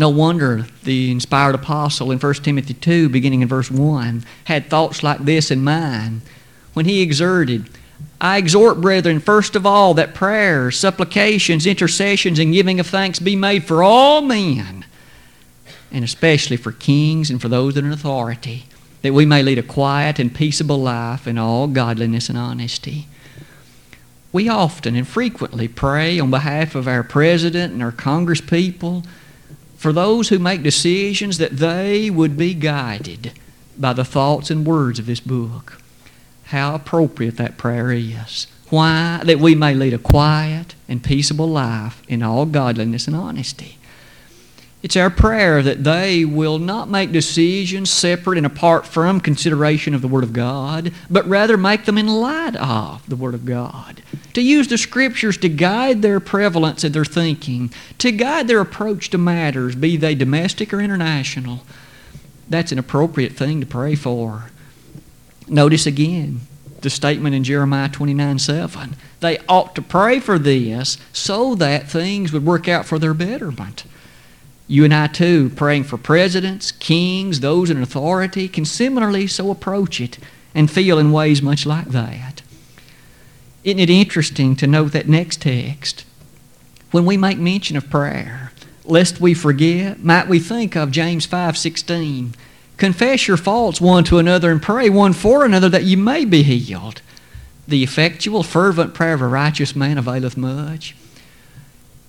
No 0.00 0.08
wonder 0.08 0.66
the 0.84 1.10
inspired 1.10 1.54
apostle 1.54 2.10
in 2.10 2.18
1 2.18 2.34
Timothy 2.36 2.72
2, 2.72 3.10
beginning 3.10 3.42
in 3.42 3.48
verse 3.48 3.70
1, 3.70 4.24
had 4.44 4.70
thoughts 4.70 5.02
like 5.02 5.26
this 5.26 5.50
in 5.50 5.62
mind 5.62 6.22
when 6.72 6.86
he 6.86 7.02
exerted 7.02 7.68
I 8.18 8.38
exhort, 8.38 8.80
brethren, 8.80 9.20
first 9.20 9.56
of 9.56 9.66
all, 9.66 9.92
that 9.94 10.14
prayers, 10.14 10.78
supplications, 10.78 11.66
intercessions, 11.66 12.38
and 12.38 12.50
giving 12.50 12.80
of 12.80 12.86
thanks 12.86 13.18
be 13.18 13.36
made 13.36 13.64
for 13.64 13.82
all 13.82 14.22
men, 14.22 14.86
and 15.92 16.02
especially 16.02 16.56
for 16.56 16.72
kings 16.72 17.28
and 17.28 17.38
for 17.38 17.48
those 17.48 17.76
in 17.76 17.92
authority, 17.92 18.64
that 19.02 19.12
we 19.12 19.26
may 19.26 19.42
lead 19.42 19.58
a 19.58 19.62
quiet 19.62 20.18
and 20.18 20.34
peaceable 20.34 20.80
life 20.80 21.26
in 21.26 21.36
all 21.36 21.66
godliness 21.66 22.30
and 22.30 22.38
honesty. 22.38 23.06
We 24.32 24.48
often 24.48 24.96
and 24.96 25.06
frequently 25.06 25.68
pray 25.68 26.18
on 26.18 26.30
behalf 26.30 26.74
of 26.74 26.88
our 26.88 27.02
president 27.02 27.74
and 27.74 27.82
our 27.82 27.92
congress 27.92 28.40
people 28.40 29.02
for 29.80 29.94
those 29.94 30.28
who 30.28 30.38
make 30.38 30.62
decisions 30.62 31.38
that 31.38 31.56
they 31.56 32.10
would 32.10 32.36
be 32.36 32.52
guided 32.52 33.32
by 33.78 33.94
the 33.94 34.04
thoughts 34.04 34.50
and 34.50 34.66
words 34.66 34.98
of 34.98 35.06
this 35.06 35.20
book 35.20 35.80
how 36.48 36.74
appropriate 36.74 37.38
that 37.38 37.56
prayer 37.56 37.90
is. 37.90 38.46
Why? 38.68 39.22
That 39.24 39.38
we 39.38 39.54
may 39.54 39.72
lead 39.72 39.94
a 39.94 39.98
quiet 39.98 40.74
and 40.86 41.02
peaceable 41.02 41.46
life 41.46 42.02
in 42.08 42.22
all 42.22 42.44
godliness 42.44 43.06
and 43.06 43.16
honesty. 43.16 43.78
It's 44.82 44.96
our 44.96 45.10
prayer 45.10 45.62
that 45.62 45.84
they 45.84 46.24
will 46.24 46.58
not 46.58 46.88
make 46.88 47.12
decisions 47.12 47.90
separate 47.90 48.38
and 48.38 48.46
apart 48.46 48.86
from 48.86 49.20
consideration 49.20 49.94
of 49.94 50.00
the 50.00 50.08
Word 50.08 50.24
of 50.24 50.32
God, 50.32 50.92
but 51.10 51.28
rather 51.28 51.58
make 51.58 51.84
them 51.84 51.98
in 51.98 52.06
light 52.06 52.56
of 52.56 53.06
the 53.06 53.16
Word 53.16 53.34
of 53.34 53.44
God. 53.44 54.02
To 54.32 54.40
use 54.40 54.68
the 54.68 54.78
Scriptures 54.78 55.36
to 55.38 55.50
guide 55.50 56.00
their 56.00 56.18
prevalence 56.18 56.82
of 56.82 56.94
their 56.94 57.04
thinking, 57.04 57.70
to 57.98 58.10
guide 58.10 58.48
their 58.48 58.60
approach 58.60 59.10
to 59.10 59.18
matters, 59.18 59.74
be 59.74 59.98
they 59.98 60.14
domestic 60.14 60.72
or 60.72 60.80
international. 60.80 61.60
That's 62.48 62.72
an 62.72 62.78
appropriate 62.78 63.32
thing 63.32 63.60
to 63.60 63.66
pray 63.66 63.94
for. 63.94 64.50
Notice 65.46 65.84
again 65.84 66.40
the 66.80 66.88
statement 66.88 67.34
in 67.34 67.44
Jeremiah 67.44 67.90
29 67.90 68.38
7. 68.38 68.96
They 69.20 69.38
ought 69.46 69.74
to 69.74 69.82
pray 69.82 70.20
for 70.20 70.38
this 70.38 70.96
so 71.12 71.54
that 71.56 71.88
things 71.88 72.32
would 72.32 72.46
work 72.46 72.66
out 72.66 72.86
for 72.86 72.98
their 72.98 73.12
betterment. 73.12 73.84
You 74.70 74.84
and 74.84 74.94
I, 74.94 75.08
too, 75.08 75.50
praying 75.50 75.82
for 75.82 75.98
presidents, 75.98 76.70
kings, 76.70 77.40
those 77.40 77.70
in 77.70 77.82
authority, 77.82 78.46
can 78.46 78.64
similarly 78.64 79.26
so 79.26 79.50
approach 79.50 80.00
it 80.00 80.16
and 80.54 80.70
feel 80.70 80.96
in 80.96 81.10
ways 81.10 81.42
much 81.42 81.66
like 81.66 81.88
that. 81.88 82.42
Isn't 83.64 83.80
it 83.80 83.90
interesting 83.90 84.54
to 84.54 84.68
note 84.68 84.92
that 84.92 85.08
next 85.08 85.42
text? 85.42 86.04
When 86.92 87.04
we 87.04 87.16
make 87.16 87.36
mention 87.36 87.76
of 87.76 87.90
prayer, 87.90 88.52
lest 88.84 89.20
we 89.20 89.34
forget, 89.34 90.04
might 90.04 90.28
we 90.28 90.38
think 90.38 90.76
of 90.76 90.92
James 90.92 91.26
5 91.26 91.58
16 91.58 92.36
Confess 92.76 93.26
your 93.26 93.36
faults 93.36 93.80
one 93.80 94.04
to 94.04 94.18
another 94.18 94.52
and 94.52 94.62
pray 94.62 94.88
one 94.88 95.14
for 95.14 95.44
another 95.44 95.68
that 95.68 95.82
you 95.82 95.96
may 95.96 96.24
be 96.24 96.44
healed. 96.44 97.02
The 97.66 97.82
effectual, 97.82 98.44
fervent 98.44 98.94
prayer 98.94 99.14
of 99.14 99.20
a 99.20 99.26
righteous 99.26 99.74
man 99.74 99.98
availeth 99.98 100.36
much. 100.36 100.94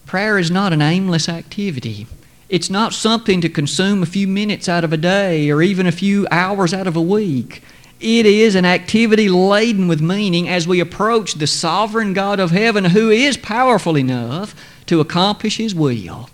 Prayer 0.05 0.37
is 0.37 0.51
not 0.51 0.73
an 0.73 0.83
aimless 0.83 1.27
activity. 1.27 2.05
It's 2.51 2.69
not 2.69 2.93
something 2.93 3.41
to 3.41 3.49
consume 3.49 4.03
a 4.03 4.05
few 4.05 4.27
minutes 4.27 4.69
out 4.69 4.83
of 4.83 4.93
a 4.93 4.97
day 4.97 5.49
or 5.49 5.63
even 5.63 5.87
a 5.87 5.91
few 5.91 6.27
hours 6.29 6.71
out 6.71 6.85
of 6.85 6.95
a 6.95 7.01
week. 7.01 7.63
It 7.99 8.27
is 8.27 8.53
an 8.53 8.65
activity 8.65 9.29
laden 9.29 9.87
with 9.87 10.01
meaning 10.01 10.47
as 10.47 10.67
we 10.67 10.79
approach 10.79 11.33
the 11.33 11.47
sovereign 11.47 12.13
God 12.13 12.39
of 12.39 12.51
heaven 12.51 12.85
who 12.85 13.09
is 13.09 13.37
powerful 13.37 13.97
enough 13.97 14.53
to 14.85 14.99
accomplish 14.99 15.57
His 15.57 15.73
will 15.73 16.29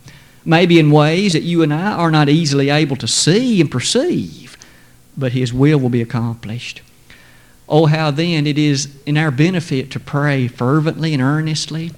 maybe 0.47 0.79
in 0.79 0.89
ways 0.89 1.33
that 1.33 1.43
you 1.43 1.61
and 1.61 1.73
I 1.73 1.91
are 1.91 2.09
not 2.09 2.29
easily 2.29 2.69
able 2.69 2.95
to 2.95 3.07
see 3.07 3.59
and 3.59 3.69
perceive, 3.69 4.57
but 5.17 5.33
His 5.33 5.53
will 5.53 5.77
will 5.77 5.89
be 5.89 6.01
accomplished. 6.01 6.81
Oh, 7.67 7.85
how 7.85 8.11
then 8.11 8.47
it 8.47 8.57
is 8.57 8.87
in 9.05 9.17
our 9.17 9.29
benefit 9.29 9.91
to 9.91 9.99
pray 9.99 10.47
fervently 10.47 11.13
and 11.13 11.21
earnestly. 11.21 11.91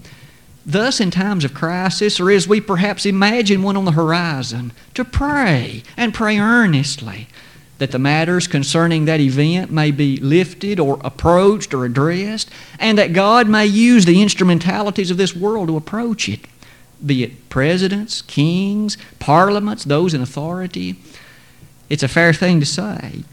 Thus, 0.69 0.99
in 0.99 1.09
times 1.09 1.43
of 1.43 1.55
crisis, 1.55 2.19
or 2.19 2.29
as 2.29 2.47
we 2.47 2.61
perhaps 2.61 3.05
imagine 3.05 3.63
one 3.63 3.75
on 3.75 3.85
the 3.85 3.91
horizon, 3.91 4.71
to 4.93 5.03
pray 5.03 5.81
and 5.97 6.13
pray 6.13 6.37
earnestly 6.37 7.27
that 7.79 7.89
the 7.89 7.97
matters 7.97 8.45
concerning 8.45 9.05
that 9.05 9.19
event 9.19 9.71
may 9.71 9.89
be 9.89 10.17
lifted 10.17 10.79
or 10.79 10.99
approached 11.03 11.73
or 11.73 11.85
addressed, 11.85 12.51
and 12.77 12.99
that 12.99 13.13
God 13.13 13.49
may 13.49 13.65
use 13.65 14.05
the 14.05 14.21
instrumentalities 14.21 15.09
of 15.09 15.17
this 15.17 15.35
world 15.35 15.69
to 15.69 15.77
approach 15.77 16.29
it 16.29 16.45
be 17.03 17.23
it 17.23 17.49
presidents, 17.49 18.21
kings, 18.21 18.97
parliaments, 19.19 19.85
those 19.85 20.13
in 20.13 20.21
authority. 20.21 20.97
It's 21.89 22.03
a 22.03 22.07
fair 22.07 22.33
thing 22.33 22.59
to 22.59 22.65
say 22.65 23.23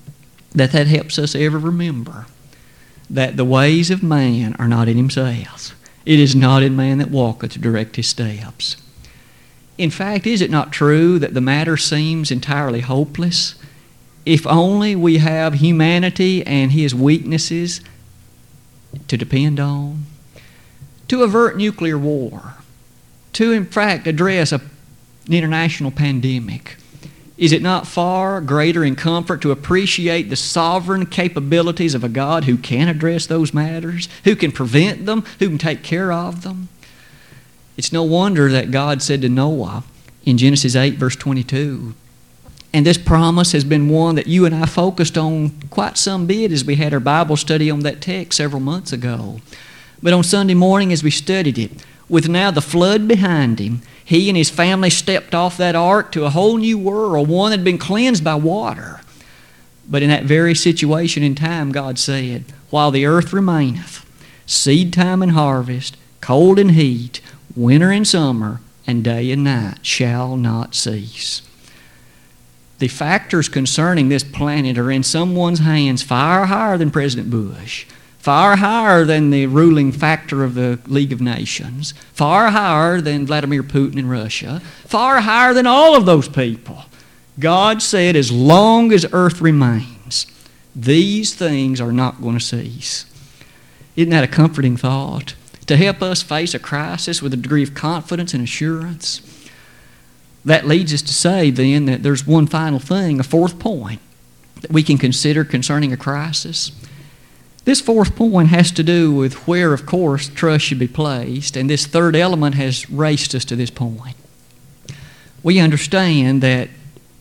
that 0.53 0.73
that 0.73 0.87
helps 0.87 1.19
us 1.19 1.35
ever 1.35 1.59
remember 1.59 2.27
that 3.11 3.37
the 3.37 3.45
ways 3.45 3.91
of 3.91 4.03
man 4.03 4.55
are 4.59 4.69
not 4.69 4.89
in 4.89 4.97
himself. 4.97 5.76
It 6.07 6.21
is 6.21 6.37
not 6.37 6.63
in 6.63 6.77
man 6.77 6.99
that 6.99 7.11
walketh 7.11 7.53
to 7.53 7.59
direct 7.59 7.97
his 7.97 8.07
steps. 8.07 8.77
In 9.77 9.91
fact, 9.91 10.27
is 10.27 10.41
it 10.41 10.51
not 10.51 10.73
true 10.73 11.19
that 11.19 11.35
the 11.35 11.41
matter 11.41 11.77
seems 11.77 12.31
entirely 12.31 12.81
hopeless 12.81 13.57
if 14.25 14.47
only 14.47 14.97
we 14.97 15.19
have 15.19 15.55
humanity 15.55 16.47
and 16.47 16.73
his 16.73 16.95
weaknesses 16.95 17.81
to 19.09 19.17
depend 19.17 19.61
on? 19.61 20.07
To 21.09 21.23
avert 21.23 21.57
nuclear 21.57 21.99
war, 21.99 22.55
to, 23.35 23.53
in 23.53 23.67
fact, 23.67 24.07
address 24.07 24.53
a, 24.53 24.61
an 25.27 25.33
international 25.33 25.91
pandemic? 25.91 26.77
Is 27.39 27.53
it 27.53 27.63
not 27.63 27.87
far 27.87 28.41
greater 28.41 28.83
in 28.83 28.97
comfort 28.97 29.43
to 29.43 29.51
appreciate 29.51 30.31
the 30.31 30.37
sovereign 30.37 31.07
capabilities 31.07 31.95
of 31.95 32.03
a 32.03 32.09
God 32.09 32.45
who 32.45 32.57
can 32.57 32.89
address 32.89 33.27
those 33.27 33.53
matters, 33.53 34.09
who 34.25 34.35
can 34.35 34.53
prevent 34.53 35.05
them, 35.05 35.23
who 35.39 35.49
can 35.49 35.59
take 35.59 35.83
care 35.83 36.13
of 36.13 36.43
them? 36.43 36.69
It's 37.77 37.93
no 37.93 38.03
wonder 38.05 38.51
that 38.51 38.71
God 38.71 39.03
said 39.03 39.21
to 39.21 39.29
Noah 39.29 39.85
in 40.25 40.39
Genesis 40.39 40.75
8, 40.75 40.95
verse 40.95 41.17
22, 41.17 41.95
and 42.73 42.85
this 42.85 42.99
promise 42.99 43.53
has 43.53 43.65
been 43.65 43.89
one 43.89 44.17
that 44.17 44.27
you 44.27 44.45
and 44.45 44.55
I 44.55 44.67
focused 44.67 45.17
on 45.17 45.51
quite 45.71 45.97
some 45.97 46.27
bit 46.27 46.53
as 46.53 46.65
we 46.65 46.77
had 46.77 46.93
our 46.93 47.01
Bible 47.01 47.37
study 47.37 47.71
on 47.71 47.81
that 47.81 48.03
text 48.03 48.37
several 48.37 48.61
months 48.61 48.93
ago. 48.93 49.41
But 50.03 50.13
on 50.13 50.23
Sunday 50.23 50.53
morning, 50.53 50.93
as 50.93 51.03
we 51.03 51.11
studied 51.11 51.59
it, 51.59 51.71
with 52.09 52.29
now 52.29 52.51
the 52.51 52.61
flood 52.61 53.09
behind 53.09 53.59
him, 53.59 53.81
he 54.07 54.29
and 54.31 54.37
his 54.37 54.51
family 54.51 54.89
stepped 54.89 55.35
off 55.35 55.57
that 55.57 55.75
ark 55.75 56.13
to 56.13 56.25
a 56.25 56.31
whole 56.31 56.59
new 56.59 56.79
world, 56.79 57.29
one 57.29 57.51
that 57.51 57.59
had 57.59 57.65
been 57.65 57.77
cleansed 57.77 58.23
by 58.23 58.37
water. 58.37 59.01
But 59.91 60.01
in 60.01 60.11
that 60.11 60.23
very 60.23 60.55
situation 60.55 61.25
in 61.25 61.35
time, 61.35 61.73
God 61.73 61.99
said, 61.99 62.45
While 62.71 62.93
the 62.93 63.05
earth 63.05 63.33
remaineth, 63.33 64.07
seed 64.47 64.93
time 64.93 65.23
and 65.23 65.33
harvest, 65.33 65.97
cold 66.21 66.57
and 66.57 66.71
heat, 66.71 67.21
winter 67.57 67.91
and 67.91 68.07
summer, 68.07 68.61
and 68.87 69.03
day 69.03 69.33
and 69.33 69.43
night 69.43 69.85
shall 69.85 70.37
not 70.37 70.77
cease. 70.77 71.43
The 72.79 72.87
factors 72.87 73.49
concerning 73.49 74.09
this 74.09 74.23
planet 74.23 74.79
are 74.79 74.91
in 74.93 75.03
someone's 75.03 75.59
hands 75.59 76.05
far 76.05 76.47
higher 76.47 76.79
than 76.79 76.93
President 76.93 77.29
Bush 77.29 77.87
far 78.27 78.57
higher 78.57 79.05
than 79.05 79.31
the 79.31 79.47
ruling 79.47 79.93
factor 79.93 80.43
of 80.43 80.55
the 80.55 80.81
League 80.89 81.13
of 81.13 81.21
Nations, 81.21 81.95
far 82.13 82.51
higher 82.51 83.01
than 83.01 83.25
Vladimir 83.25 83.63
Putin 83.63 83.99
in 83.99 84.09
Russia, 84.09 84.59
far 84.85 85.21
higher 85.21 85.55
than 85.55 85.65
all 85.65 85.95
of 85.95 86.07
those 86.07 86.29
people. 86.29 86.87
God 87.39 87.81
said, 87.81 88.17
as 88.17 88.33
long 88.33 88.91
as 88.91 89.07
earth 89.13 89.41
remains, 89.41 90.27
these 90.75 91.37
things 91.37 91.81
are 91.81 91.93
not 91.93 92.21
going 92.21 92.37
to 92.37 92.45
cease. 92.45 93.07
Isn't 93.95 94.11
that 94.11 94.25
a 94.25 94.27
comforting 94.27 94.77
thought? 94.77 95.37
To 95.67 95.77
help 95.77 96.03
us 96.03 96.21
face 96.21 96.53
a 96.53 96.59
crisis 96.59 97.23
with 97.23 97.33
a 97.33 97.37
degree 97.37 97.63
of 97.63 97.75
confidence 97.75 98.35
and 98.35 98.43
assurance. 98.43 99.21
That 100.45 100.67
leads 100.67 100.93
us 100.93 101.03
to 101.03 101.15
say 101.15 101.53
then 101.53 101.85
that 101.85 102.03
there's 102.03 102.27
one 102.27 102.49
final 102.49 102.81
thing, 102.81 103.21
a 103.21 103.23
fourth 103.23 103.61
point 103.61 104.01
that 104.63 104.73
we 104.73 104.83
can 104.83 104.99
consider 104.99 105.45
concerning 105.45 105.93
a 105.93 105.97
crisis. 105.97 106.73
This 107.67 107.81
fourth 107.81 108.15
point 108.15 108.51
has 108.51 108.71
to 108.71 108.85
do 108.85 109.13
with 109.13 109.49
where, 109.49 109.73
of 109.73 109.87
course, 109.87 110.29
trust 110.29 110.65
should 110.65 110.79
be 110.79 110.87
placed, 110.87 111.57
and 111.57 111.69
this 111.69 111.85
third 111.85 112.15
element 112.15 112.55
has 112.55 112.89
raced 112.89 113.35
us 113.35 113.45
to 113.47 113.57
this 113.57 113.71
point. 113.71 114.15
We 115.43 115.59
understand 115.59 116.45
that 116.45 116.71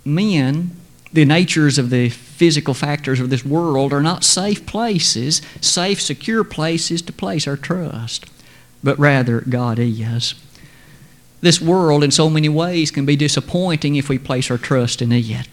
men, 0.05 0.75
the 1.12 1.25
natures 1.25 1.79
of 1.79 1.89
the 1.89 2.10
physical 2.10 2.75
factors 2.75 3.19
of 3.19 3.31
this 3.31 3.43
world, 3.43 3.91
are 3.91 4.03
not 4.03 4.23
safe 4.23 4.67
places, 4.67 5.41
safe, 5.62 5.99
secure 5.99 6.43
places 6.43 7.01
to 7.01 7.12
place 7.12 7.47
our 7.47 7.58
trust, 7.58 8.27
but 8.84 8.99
rather 8.99 9.41
God 9.41 9.79
is. 9.79 10.36
This 11.41 11.60
world, 11.60 12.03
in 12.03 12.12
so 12.12 12.29
many 12.29 12.49
ways, 12.49 12.91
can 12.91 13.08
be 13.08 13.15
disappointing 13.15 13.95
if 13.95 14.10
we 14.10 14.19
place 14.19 14.51
our 14.51 14.60
trust 14.60 15.01
in 15.01 15.12
it. 15.12 15.47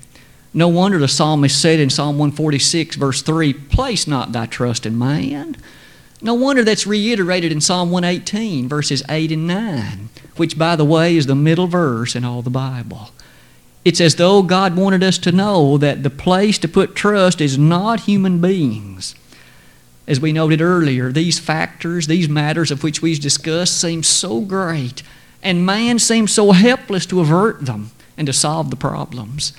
No 0.55 0.69
wonder 0.69 0.99
the 0.99 1.09
psalmist 1.09 1.59
said 1.59 1.81
in 1.81 1.89
Psalm 1.89 2.19
146, 2.19 2.97
verse 2.97 3.23
3, 3.23 3.55
Place 3.55 4.07
not 4.07 4.33
thy 4.33 4.45
trust 4.45 4.85
in 4.85 4.99
man. 4.99 5.57
No 6.21 6.35
wonder 6.35 6.63
that's 6.63 6.87
reiterated 6.87 7.51
in 7.51 7.63
Psalm 7.63 7.91
118, 7.91 8.69
verses 8.69 9.03
8 9.09 9.33
and 9.33 9.47
9, 9.47 10.09
which, 10.37 10.59
by 10.59 10.77
the 10.77 10.85
way, 10.85 11.17
is 11.17 11.27
the 11.27 11.35
middle 11.35 11.69
verse 11.69 12.15
in 12.15 12.25
all 12.25 12.43
the 12.43 12.51
Bible. 12.51 13.11
It's 13.83 14.01
as 14.01 14.17
though 14.17 14.43
God 14.43 14.77
wanted 14.77 15.03
us 15.03 15.17
to 15.19 15.33
know 15.33 15.79
that 15.79 16.03
the 16.03 16.11
place 16.11 16.59
to 16.59 16.69
put 16.69 16.95
trust 16.95 17.41
is 17.41 17.57
not 17.57 18.01
human 18.01 18.41
beings. 18.41 19.15
As 20.07 20.21
we 20.21 20.33
noted 20.33 20.61
earlier, 20.61 21.11
these 21.11 21.39
factors, 21.39 22.07
these 22.07 22.29
matters 22.29 22.71
of 22.71 22.83
which 22.83 23.01
we've 23.01 23.21
discussed, 23.21 23.81
seem 23.81 24.03
so 24.03 24.43
great, 24.43 25.03
and 25.43 25.65
man 25.65 25.99
seems 25.99 26.33
so 26.33 26.53
helpless 26.53 27.07
to 27.07 27.21
avert 27.21 27.65
them 27.65 27.91
and 28.19 28.27
to 28.27 28.33
solve 28.35 28.69
the 28.69 28.77
problems 28.77 29.55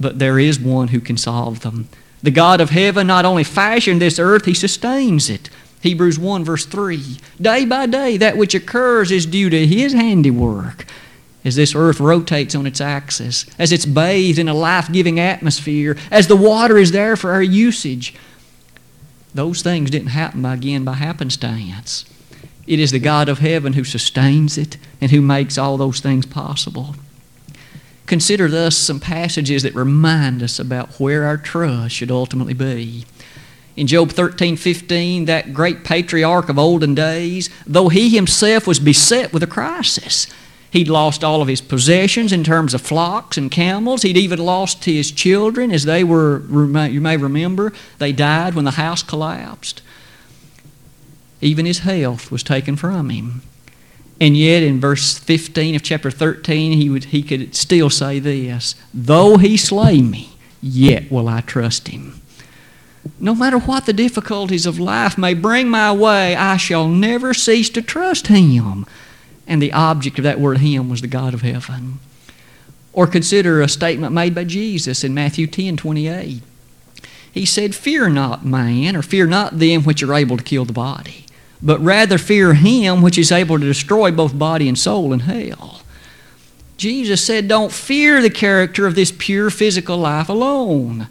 but 0.00 0.18
there 0.18 0.38
is 0.38 0.58
one 0.58 0.88
who 0.88 1.00
can 1.00 1.18
solve 1.18 1.60
them. 1.60 1.88
The 2.22 2.30
God 2.30 2.60
of 2.60 2.70
heaven 2.70 3.06
not 3.06 3.24
only 3.24 3.44
fashioned 3.44 4.00
this 4.00 4.18
earth, 4.18 4.46
He 4.46 4.54
sustains 4.54 5.28
it. 5.28 5.50
Hebrews 5.82 6.18
1, 6.18 6.44
verse 6.44 6.66
3. 6.66 7.18
Day 7.40 7.64
by 7.64 7.86
day, 7.86 8.16
that 8.16 8.36
which 8.36 8.54
occurs 8.54 9.10
is 9.10 9.26
due 9.26 9.50
to 9.50 9.66
His 9.66 9.92
handiwork. 9.92 10.86
As 11.44 11.56
this 11.56 11.74
earth 11.74 12.00
rotates 12.00 12.54
on 12.54 12.66
its 12.66 12.80
axis, 12.80 13.46
as 13.58 13.72
it's 13.72 13.86
bathed 13.86 14.38
in 14.38 14.48
a 14.48 14.54
life 14.54 14.92
giving 14.92 15.18
atmosphere, 15.18 15.96
as 16.10 16.26
the 16.26 16.36
water 16.36 16.76
is 16.76 16.92
there 16.92 17.16
for 17.16 17.30
our 17.30 17.42
usage, 17.42 18.14
those 19.32 19.62
things 19.62 19.90
didn't 19.90 20.08
happen 20.08 20.44
again 20.44 20.84
by 20.84 20.94
happenstance. 20.94 22.04
It 22.66 22.78
is 22.78 22.90
the 22.90 22.98
God 22.98 23.28
of 23.28 23.38
heaven 23.38 23.72
who 23.72 23.84
sustains 23.84 24.58
it 24.58 24.76
and 25.00 25.10
who 25.10 25.22
makes 25.22 25.56
all 25.56 25.78
those 25.78 26.00
things 26.00 26.26
possible. 26.26 26.94
Consider 28.06 28.48
thus 28.48 28.76
some 28.76 29.00
passages 29.00 29.62
that 29.62 29.74
remind 29.74 30.42
us 30.42 30.58
about 30.58 30.98
where 30.98 31.24
our 31.24 31.36
trust 31.36 31.94
should 31.94 32.10
ultimately 32.10 32.54
be. 32.54 33.04
In 33.76 33.86
Job 33.86 34.10
13 34.10 34.56
15, 34.56 35.26
that 35.26 35.54
great 35.54 35.84
patriarch 35.84 36.48
of 36.48 36.58
olden 36.58 36.94
days, 36.94 37.48
though 37.66 37.88
he 37.88 38.10
himself 38.10 38.66
was 38.66 38.80
beset 38.80 39.32
with 39.32 39.42
a 39.42 39.46
crisis, 39.46 40.26
he'd 40.70 40.88
lost 40.88 41.22
all 41.22 41.40
of 41.40 41.48
his 41.48 41.60
possessions 41.60 42.32
in 42.32 42.44
terms 42.44 42.74
of 42.74 42.80
flocks 42.80 43.38
and 43.38 43.50
camels. 43.50 44.02
He'd 44.02 44.16
even 44.16 44.38
lost 44.38 44.84
his 44.84 45.10
children, 45.10 45.70
as 45.70 45.84
they 45.84 46.04
were, 46.04 46.42
you 46.88 47.00
may 47.00 47.16
remember, 47.16 47.72
they 47.98 48.12
died 48.12 48.54
when 48.54 48.64
the 48.64 48.72
house 48.72 49.02
collapsed. 49.02 49.82
Even 51.40 51.64
his 51.64 51.78
health 51.80 52.30
was 52.30 52.42
taken 52.42 52.76
from 52.76 53.08
him. 53.08 53.42
And 54.20 54.36
yet, 54.36 54.62
in 54.62 54.78
verse 54.80 55.18
15 55.18 55.74
of 55.74 55.82
chapter 55.82 56.10
13, 56.10 56.72
he, 56.72 56.90
would, 56.90 57.04
he 57.04 57.22
could 57.22 57.54
still 57.54 57.88
say 57.88 58.18
this 58.18 58.74
Though 58.92 59.38
he 59.38 59.56
slay 59.56 60.02
me, 60.02 60.32
yet 60.60 61.10
will 61.10 61.26
I 61.26 61.40
trust 61.40 61.88
him. 61.88 62.20
No 63.18 63.34
matter 63.34 63.58
what 63.58 63.86
the 63.86 63.94
difficulties 63.94 64.66
of 64.66 64.78
life 64.78 65.16
may 65.16 65.32
bring 65.32 65.68
my 65.68 65.90
way, 65.90 66.36
I 66.36 66.58
shall 66.58 66.86
never 66.86 67.32
cease 67.32 67.70
to 67.70 67.80
trust 67.80 68.26
him. 68.26 68.84
And 69.46 69.62
the 69.62 69.72
object 69.72 70.18
of 70.18 70.24
that 70.24 70.38
word 70.38 70.58
him 70.58 70.90
was 70.90 71.00
the 71.00 71.06
God 71.06 71.32
of 71.32 71.40
heaven. 71.40 71.98
Or 72.92 73.06
consider 73.06 73.62
a 73.62 73.68
statement 73.68 74.12
made 74.12 74.34
by 74.34 74.44
Jesus 74.44 75.02
in 75.02 75.14
Matthew 75.14 75.46
10 75.46 75.78
28. 75.78 76.42
He 77.32 77.46
said, 77.46 77.74
Fear 77.74 78.10
not 78.10 78.44
man, 78.44 78.96
or 78.96 79.02
fear 79.02 79.26
not 79.26 79.58
them 79.58 79.84
which 79.84 80.02
are 80.02 80.12
able 80.12 80.36
to 80.36 80.44
kill 80.44 80.66
the 80.66 80.72
body 80.74 81.24
but 81.62 81.80
rather 81.80 82.18
fear 82.18 82.54
him 82.54 83.02
which 83.02 83.18
is 83.18 83.32
able 83.32 83.58
to 83.58 83.66
destroy 83.66 84.10
both 84.10 84.38
body 84.38 84.68
and 84.68 84.78
soul 84.78 85.12
in 85.12 85.20
hell. 85.20 85.82
Jesus 86.76 87.22
said, 87.22 87.48
Don't 87.48 87.72
fear 87.72 88.22
the 88.22 88.30
character 88.30 88.86
of 88.86 88.94
this 88.94 89.12
pure 89.16 89.50
physical 89.50 89.98
life 89.98 90.28
alone, 90.28 91.08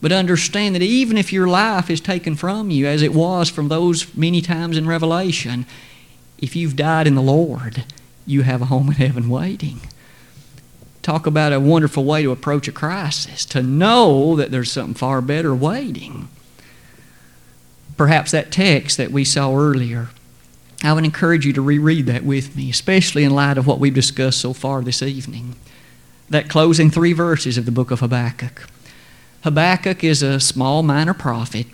but 0.00 0.10
understand 0.10 0.74
that 0.74 0.82
even 0.82 1.16
if 1.16 1.32
your 1.32 1.46
life 1.46 1.88
is 1.88 2.00
taken 2.00 2.34
from 2.34 2.70
you, 2.70 2.86
as 2.86 3.02
it 3.02 3.14
was 3.14 3.48
from 3.48 3.68
those 3.68 4.12
many 4.16 4.40
times 4.40 4.76
in 4.76 4.88
Revelation, 4.88 5.64
if 6.38 6.56
you've 6.56 6.74
died 6.74 7.06
in 7.06 7.14
the 7.14 7.22
Lord, 7.22 7.84
you 8.26 8.42
have 8.42 8.62
a 8.62 8.66
home 8.66 8.88
in 8.88 8.94
heaven 8.94 9.28
waiting. 9.28 9.80
Talk 11.02 11.26
about 11.26 11.52
a 11.52 11.60
wonderful 11.60 12.04
way 12.04 12.22
to 12.24 12.32
approach 12.32 12.66
a 12.66 12.72
crisis, 12.72 13.44
to 13.46 13.62
know 13.62 14.34
that 14.34 14.50
there's 14.50 14.72
something 14.72 14.94
far 14.94 15.20
better 15.20 15.54
waiting 15.54 16.28
perhaps 18.02 18.32
that 18.32 18.50
text 18.50 18.96
that 18.96 19.12
we 19.12 19.24
saw 19.24 19.56
earlier. 19.56 20.08
I 20.82 20.92
would 20.92 21.04
encourage 21.04 21.46
you 21.46 21.52
to 21.52 21.62
reread 21.62 22.06
that 22.06 22.24
with 22.24 22.56
me, 22.56 22.68
especially 22.68 23.22
in 23.22 23.32
light 23.32 23.56
of 23.56 23.64
what 23.68 23.78
we've 23.78 23.94
discussed 23.94 24.40
so 24.40 24.52
far 24.52 24.82
this 24.82 25.04
evening. 25.04 25.54
That 26.28 26.48
closing 26.48 26.90
three 26.90 27.12
verses 27.12 27.56
of 27.56 27.64
the 27.64 27.70
book 27.70 27.92
of 27.92 28.00
Habakkuk. 28.00 28.68
Habakkuk 29.44 30.02
is 30.02 30.20
a 30.20 30.40
small 30.40 30.82
minor 30.82 31.14
prophet, 31.14 31.68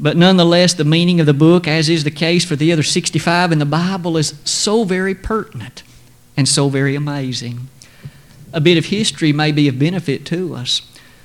but 0.00 0.16
nonetheless, 0.16 0.72
the 0.72 0.84
meaning 0.84 1.20
of 1.20 1.26
the 1.26 1.34
book, 1.34 1.68
as 1.68 1.90
is 1.90 2.02
the 2.02 2.10
case 2.10 2.46
for 2.46 2.56
the 2.56 2.72
other 2.72 2.82
65 2.82 3.52
in 3.52 3.58
the 3.58 3.66
Bible, 3.66 4.16
is 4.16 4.40
so 4.44 4.84
very 4.84 5.14
pertinent 5.14 5.82
and 6.34 6.48
so 6.48 6.70
very 6.70 6.94
amazing. 6.94 7.68
A 8.54 8.60
bit 8.62 8.78
of 8.78 8.86
history 8.86 9.34
may 9.34 9.52
be 9.52 9.68
of 9.68 9.78
benefit 9.78 10.24
to 10.24 10.54
us. 10.54 10.80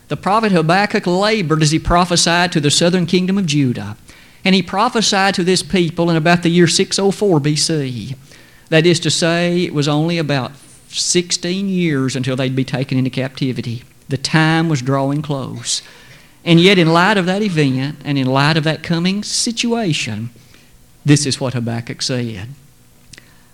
The 0.10 0.18
prophet 0.18 0.52
Habakkuk 0.52 1.08
labored 1.08 1.64
as 1.64 1.72
he 1.72 1.80
prophesied 1.80 2.52
to 2.52 2.60
the 2.60 2.70
southern 2.70 3.06
kingdom 3.06 3.38
of 3.38 3.46
Judah. 3.46 3.96
And 4.46 4.54
he 4.54 4.62
prophesied 4.62 5.36
to 5.36 5.44
this 5.44 5.64
people 5.64 6.10
in 6.10 6.16
about 6.16 6.44
the 6.44 6.50
year 6.50 6.68
604 6.68 7.40
BC. 7.40 8.16
That 8.70 8.86
is 8.86 9.00
to 9.02 9.12
say, 9.12 9.64
it 9.64 9.74
was 9.74 9.88
only 9.88 10.18
about 10.18 10.52
16 10.90 11.70
years 11.70 12.16
until 12.16 12.36
they'd 12.36 12.56
be 12.56 12.66
taken 12.66 12.98
into 12.98 13.10
captivity. 13.10 13.84
The 14.10 14.18
time 14.18 14.70
was 14.70 14.82
drawing 14.82 15.22
close. 15.22 15.82
And 16.46 16.60
yet, 16.60 16.78
in 16.78 16.92
light 16.92 17.18
of 17.18 17.26
that 17.26 17.42
event 17.42 18.00
and 18.04 18.18
in 18.18 18.28
light 18.28 18.58
of 18.58 18.66
that 18.66 18.84
coming 18.84 19.24
situation, 19.24 20.30
this 21.06 21.26
is 21.26 21.40
what 21.40 21.54
Habakkuk 21.54 22.02
said 22.02 22.50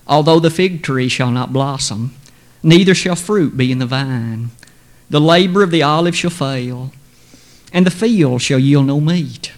Although 0.08 0.39
the 0.39 0.49
fig 0.49 0.82
tree 0.82 1.08
shall 1.08 1.30
not 1.30 1.54
blossom, 1.54 2.15
neither 2.63 2.95
shall 2.95 3.15
fruit 3.15 3.56
be 3.56 3.71
in 3.71 3.78
the 3.78 3.86
vine, 3.86 4.49
the 5.10 5.21
labor 5.21 5.62
of 5.62 5.69
the 5.69 5.84
olive 5.84 6.15
shall 6.15 6.32
fail, 6.32 6.91
and 7.71 7.86
the 7.86 7.91
field 7.91 8.41
shall 8.41 8.58
yield 8.58 8.88
no 8.88 8.99
meat. 8.99 9.52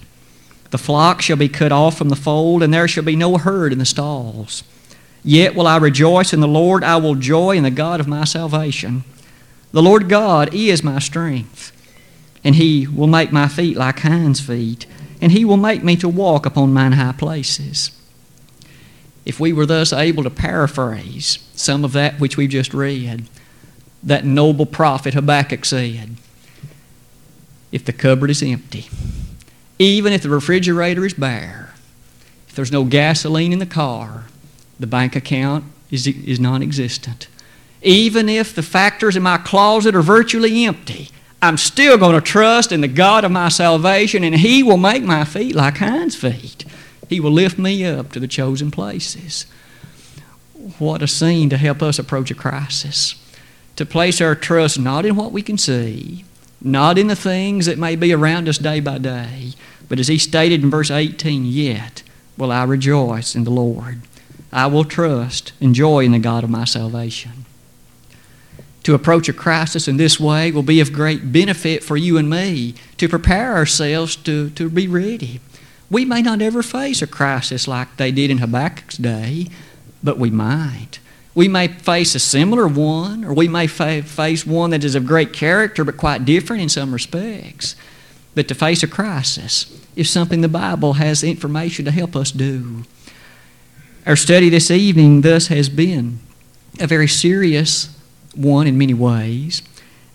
The 0.72 0.78
flock 0.78 1.20
shall 1.20 1.36
be 1.36 1.50
cut 1.50 1.70
off 1.70 1.98
from 1.98 2.08
the 2.08 2.16
fold, 2.16 2.62
and 2.62 2.72
there 2.72 2.88
shall 2.88 3.04
be 3.04 3.14
no 3.14 3.36
herd 3.36 3.74
in 3.74 3.78
the 3.78 3.84
stalls. 3.84 4.64
Yet 5.22 5.54
will 5.54 5.66
I 5.66 5.76
rejoice 5.76 6.32
in 6.32 6.40
the 6.40 6.48
Lord, 6.48 6.82
I 6.82 6.96
will 6.96 7.14
joy 7.14 7.56
in 7.58 7.62
the 7.62 7.70
God 7.70 8.00
of 8.00 8.08
my 8.08 8.24
salvation. 8.24 9.04
The 9.72 9.82
Lord 9.82 10.08
God 10.08 10.54
is 10.54 10.82
my 10.82 10.98
strength, 10.98 11.72
and 12.42 12.54
He 12.54 12.86
will 12.86 13.06
make 13.06 13.30
my 13.32 13.48
feet 13.48 13.76
like 13.76 13.98
hinds' 13.98 14.40
feet, 14.40 14.86
and 15.20 15.30
He 15.30 15.44
will 15.44 15.58
make 15.58 15.84
me 15.84 15.94
to 15.96 16.08
walk 16.08 16.46
upon 16.46 16.72
mine 16.72 16.92
high 16.92 17.12
places. 17.12 17.90
If 19.26 19.38
we 19.38 19.52
were 19.52 19.66
thus 19.66 19.92
able 19.92 20.22
to 20.22 20.30
paraphrase 20.30 21.38
some 21.54 21.84
of 21.84 21.92
that 21.92 22.18
which 22.18 22.38
we've 22.38 22.48
just 22.48 22.72
read, 22.72 23.28
that 24.02 24.24
noble 24.24 24.64
prophet 24.64 25.12
Habakkuk 25.12 25.66
said, 25.66 26.16
If 27.70 27.84
the 27.84 27.92
cupboard 27.92 28.30
is 28.30 28.42
empty, 28.42 28.88
even 29.82 30.12
if 30.12 30.22
the 30.22 30.30
refrigerator 30.30 31.04
is 31.04 31.14
bare, 31.14 31.74
if 32.48 32.54
there's 32.54 32.72
no 32.72 32.84
gasoline 32.84 33.52
in 33.52 33.58
the 33.58 33.66
car, 33.66 34.24
the 34.78 34.86
bank 34.86 35.16
account 35.16 35.64
is, 35.90 36.06
is 36.06 36.40
non 36.40 36.62
existent. 36.62 37.28
Even 37.82 38.28
if 38.28 38.54
the 38.54 38.62
factors 38.62 39.16
in 39.16 39.22
my 39.22 39.38
closet 39.38 39.94
are 39.94 40.02
virtually 40.02 40.64
empty, 40.64 41.08
I'm 41.40 41.56
still 41.56 41.98
going 41.98 42.14
to 42.14 42.20
trust 42.20 42.70
in 42.70 42.80
the 42.80 42.88
God 42.88 43.24
of 43.24 43.32
my 43.32 43.48
salvation, 43.48 44.22
and 44.22 44.36
He 44.36 44.62
will 44.62 44.76
make 44.76 45.02
my 45.02 45.24
feet 45.24 45.56
like 45.56 45.78
hinds' 45.78 46.14
feet. 46.14 46.64
He 47.08 47.18
will 47.18 47.32
lift 47.32 47.58
me 47.58 47.84
up 47.84 48.12
to 48.12 48.20
the 48.20 48.28
chosen 48.28 48.70
places. 48.70 49.46
What 50.78 51.02
a 51.02 51.08
scene 51.08 51.50
to 51.50 51.56
help 51.56 51.82
us 51.82 51.98
approach 51.98 52.30
a 52.30 52.34
crisis. 52.34 53.16
To 53.76 53.86
place 53.86 54.20
our 54.20 54.34
trust 54.36 54.78
not 54.78 55.04
in 55.04 55.16
what 55.16 55.32
we 55.32 55.42
can 55.42 55.58
see, 55.58 56.24
not 56.64 56.98
in 56.98 57.08
the 57.08 57.16
things 57.16 57.66
that 57.66 57.78
may 57.78 57.96
be 57.96 58.12
around 58.12 58.48
us 58.48 58.58
day 58.58 58.80
by 58.80 58.98
day, 58.98 59.52
but 59.88 59.98
as 59.98 60.08
he 60.08 60.18
stated 60.18 60.62
in 60.62 60.70
verse 60.70 60.90
18, 60.90 61.44
yet 61.44 62.02
will 62.36 62.52
I 62.52 62.64
rejoice 62.64 63.34
in 63.34 63.44
the 63.44 63.50
Lord. 63.50 64.00
I 64.52 64.66
will 64.66 64.84
trust 64.84 65.52
and 65.60 65.74
joy 65.74 66.04
in 66.04 66.12
the 66.12 66.18
God 66.18 66.44
of 66.44 66.50
my 66.50 66.64
salvation. 66.64 67.46
To 68.84 68.94
approach 68.94 69.28
a 69.28 69.32
crisis 69.32 69.86
in 69.86 69.96
this 69.96 70.18
way 70.18 70.50
will 70.50 70.62
be 70.62 70.80
of 70.80 70.92
great 70.92 71.32
benefit 71.32 71.84
for 71.84 71.96
you 71.96 72.18
and 72.18 72.28
me 72.28 72.74
to 72.96 73.08
prepare 73.08 73.54
ourselves 73.54 74.16
to, 74.16 74.50
to 74.50 74.68
be 74.68 74.88
ready. 74.88 75.40
We 75.88 76.04
may 76.04 76.22
not 76.22 76.42
ever 76.42 76.62
face 76.62 77.00
a 77.00 77.06
crisis 77.06 77.68
like 77.68 77.96
they 77.96 78.10
did 78.10 78.30
in 78.30 78.38
Habakkuk's 78.38 78.96
day, 78.96 79.48
but 80.02 80.18
we 80.18 80.30
might. 80.30 80.98
We 81.34 81.48
may 81.48 81.68
face 81.68 82.14
a 82.14 82.18
similar 82.18 82.68
one, 82.68 83.24
or 83.24 83.32
we 83.32 83.48
may 83.48 83.66
fa- 83.66 84.02
face 84.02 84.46
one 84.46 84.70
that 84.70 84.84
is 84.84 84.94
of 84.94 85.06
great 85.06 85.32
character 85.32 85.84
but 85.84 85.96
quite 85.96 86.24
different 86.24 86.62
in 86.62 86.68
some 86.68 86.92
respects. 86.92 87.74
But 88.34 88.48
to 88.48 88.54
face 88.54 88.82
a 88.82 88.88
crisis 88.88 89.80
is 89.96 90.10
something 90.10 90.40
the 90.40 90.48
Bible 90.48 90.94
has 90.94 91.22
information 91.22 91.84
to 91.86 91.90
help 91.90 92.16
us 92.16 92.30
do. 92.30 92.84
Our 94.06 94.16
study 94.16 94.48
this 94.48 94.70
evening, 94.70 95.20
thus, 95.20 95.46
has 95.46 95.68
been 95.68 96.18
a 96.80 96.86
very 96.86 97.08
serious 97.08 97.96
one 98.34 98.66
in 98.66 98.78
many 98.78 98.94
ways. 98.94 99.62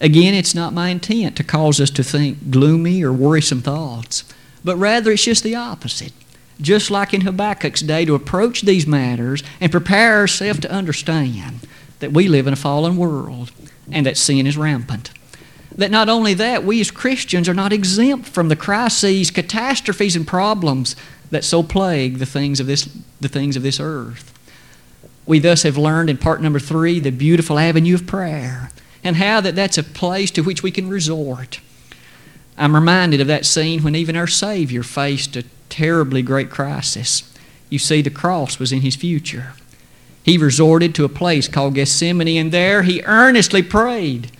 Again, 0.02 0.34
it's 0.34 0.54
not 0.54 0.74
my 0.74 0.90
intent 0.90 1.36
to 1.38 1.44
cause 1.44 1.80
us 1.80 1.90
to 1.92 2.04
think 2.04 2.52
gloomy 2.52 3.04
or 3.04 3.14
worrisome 3.14 3.62
thoughts, 3.62 4.24
but 4.64 4.76
rather 4.76 5.12
it's 5.12 5.24
just 5.24 5.44
the 5.44 5.56
opposite. 5.56 6.14
Just 6.60 6.90
like 6.90 7.14
in 7.14 7.22
Habakkuk's 7.22 7.82
day, 7.82 8.06
to 8.06 8.16
approach 8.16 8.62
these 8.62 8.88
matters 8.88 9.44
and 9.62 9.72
prepare 9.72 10.18
ourselves 10.18 10.60
to 10.62 10.72
understand 10.72 11.68
that 12.00 12.12
we 12.12 12.28
live 12.28 12.48
in 12.48 12.54
a 12.54 12.58
fallen 12.58 12.98
world 12.98 13.52
and 13.92 14.06
that 14.06 14.18
sin 14.18 14.48
is 14.48 14.58
rampant. 14.58 15.12
That 15.76 15.92
not 15.92 16.10
only 16.10 16.34
that, 16.34 16.64
we 16.64 16.82
as 16.82 16.90
Christians 16.90 17.48
are 17.48 17.54
not 17.54 17.72
exempt 17.72 18.28
from 18.28 18.50
the 18.50 18.56
crises, 18.56 19.30
catastrophes, 19.30 20.16
and 20.16 20.28
problems 20.28 20.96
that 21.30 21.44
so 21.44 21.62
plague 21.62 22.18
the 22.18 22.26
things 22.26 22.60
of 22.60 22.68
this, 22.68 22.90
the 23.22 23.28
things 23.28 23.56
of 23.56 23.64
this 23.64 23.80
earth. 23.80 24.34
We 25.26 25.40
thus 25.40 25.64
have 25.64 25.78
learned 25.78 26.10
in 26.10 26.18
part 26.18 26.42
number 26.42 26.60
three 26.60 27.00
the 27.00 27.12
beautiful 27.12 27.60
avenue 27.60 27.96
of 27.96 28.08
prayer 28.08 28.72
and 29.04 29.18
how 29.18 29.42
that 29.42 29.56
that's 29.56 29.78
a 29.78 29.84
place 29.84 30.32
to 30.32 30.42
which 30.42 30.64
we 30.64 30.72
can 30.72 30.90
resort. 30.90 31.60
I'm 32.58 32.74
reminded 32.74 33.22
of 33.22 33.28
that 33.28 33.46
scene 33.46 33.84
when 33.84 33.96
even 33.96 34.16
our 34.16 34.28
Savior 34.28 34.84
faced 34.84 35.36
a 35.36 35.44
terribly 35.70 36.22
great 36.22 36.50
crisis. 36.50 37.34
You 37.70 37.80
see, 37.80 38.02
the 38.02 38.10
cross 38.10 38.60
was 38.60 38.72
in 38.72 38.82
his 38.82 38.96
future. 38.96 39.54
He 40.24 40.38
resorted 40.38 40.94
to 40.96 41.06
a 41.06 41.10
place 41.10 41.48
called 41.48 41.76
Gethsemane, 41.76 42.38
and 42.38 42.52
there 42.52 42.84
he 42.84 43.02
earnestly 43.06 43.64
prayed. 43.64 44.32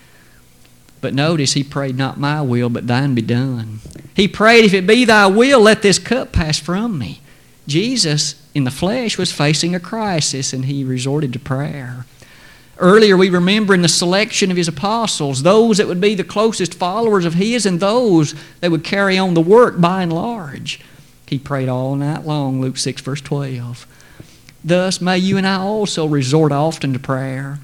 But 1.00 1.14
notice 1.14 1.54
he 1.54 1.64
prayed, 1.64 1.98
Not 1.98 2.20
my 2.20 2.42
will, 2.42 2.70
but 2.70 2.88
thine 2.88 3.16
be 3.16 3.22
done. 3.22 3.80
He 4.16 4.28
prayed, 4.28 4.66
If 4.66 4.74
it 4.74 4.88
be 4.88 5.06
thy 5.06 5.28
will, 5.28 5.62
let 5.62 5.82
this 5.82 6.00
cup 6.00 6.32
pass 6.32 6.60
from 6.60 6.98
me. 6.98 7.22
Jesus, 7.68 8.42
in 8.54 8.64
the 8.64 8.72
flesh, 8.72 9.18
was 9.18 9.32
facing 9.32 9.76
a 9.76 9.80
crisis, 9.80 10.54
and 10.54 10.66
he 10.66 10.84
resorted 10.84 11.34
to 11.34 11.40
prayer. 11.40 12.06
Earlier, 12.80 13.18
we 13.18 13.30
remember 13.30 13.74
in 13.74 13.82
the 13.82 13.88
selection 13.88 14.52
of 14.52 14.58
his 14.58 14.68
apostles, 14.68 15.44
those 15.44 15.78
that 15.78 15.88
would 15.88 16.02
be 16.02 16.16
the 16.16 16.24
closest 16.24 16.74
followers 16.74 17.26
of 17.26 17.34
his 17.34 17.66
and 17.66 17.80
those 17.80 18.36
that 18.60 18.72
would 18.72 18.84
carry 18.84 19.18
on 19.18 19.34
the 19.34 19.42
work 19.42 19.82
by 19.82 20.04
and 20.04 20.14
large. 20.14 20.80
He 21.28 21.38
prayed 21.38 21.70
all 21.70 21.96
night 21.96 22.26
long, 22.26 22.62
Luke 22.62 22.78
6, 22.78 23.02
verse 23.02 23.22
12. 23.22 23.86
Thus, 24.64 25.02
may 25.02 25.18
you 25.18 25.38
and 25.38 25.46
I 25.46 25.58
also 25.58 26.06
resort 26.06 26.52
often 26.52 26.94
to 26.94 27.00
prayer, 27.00 27.60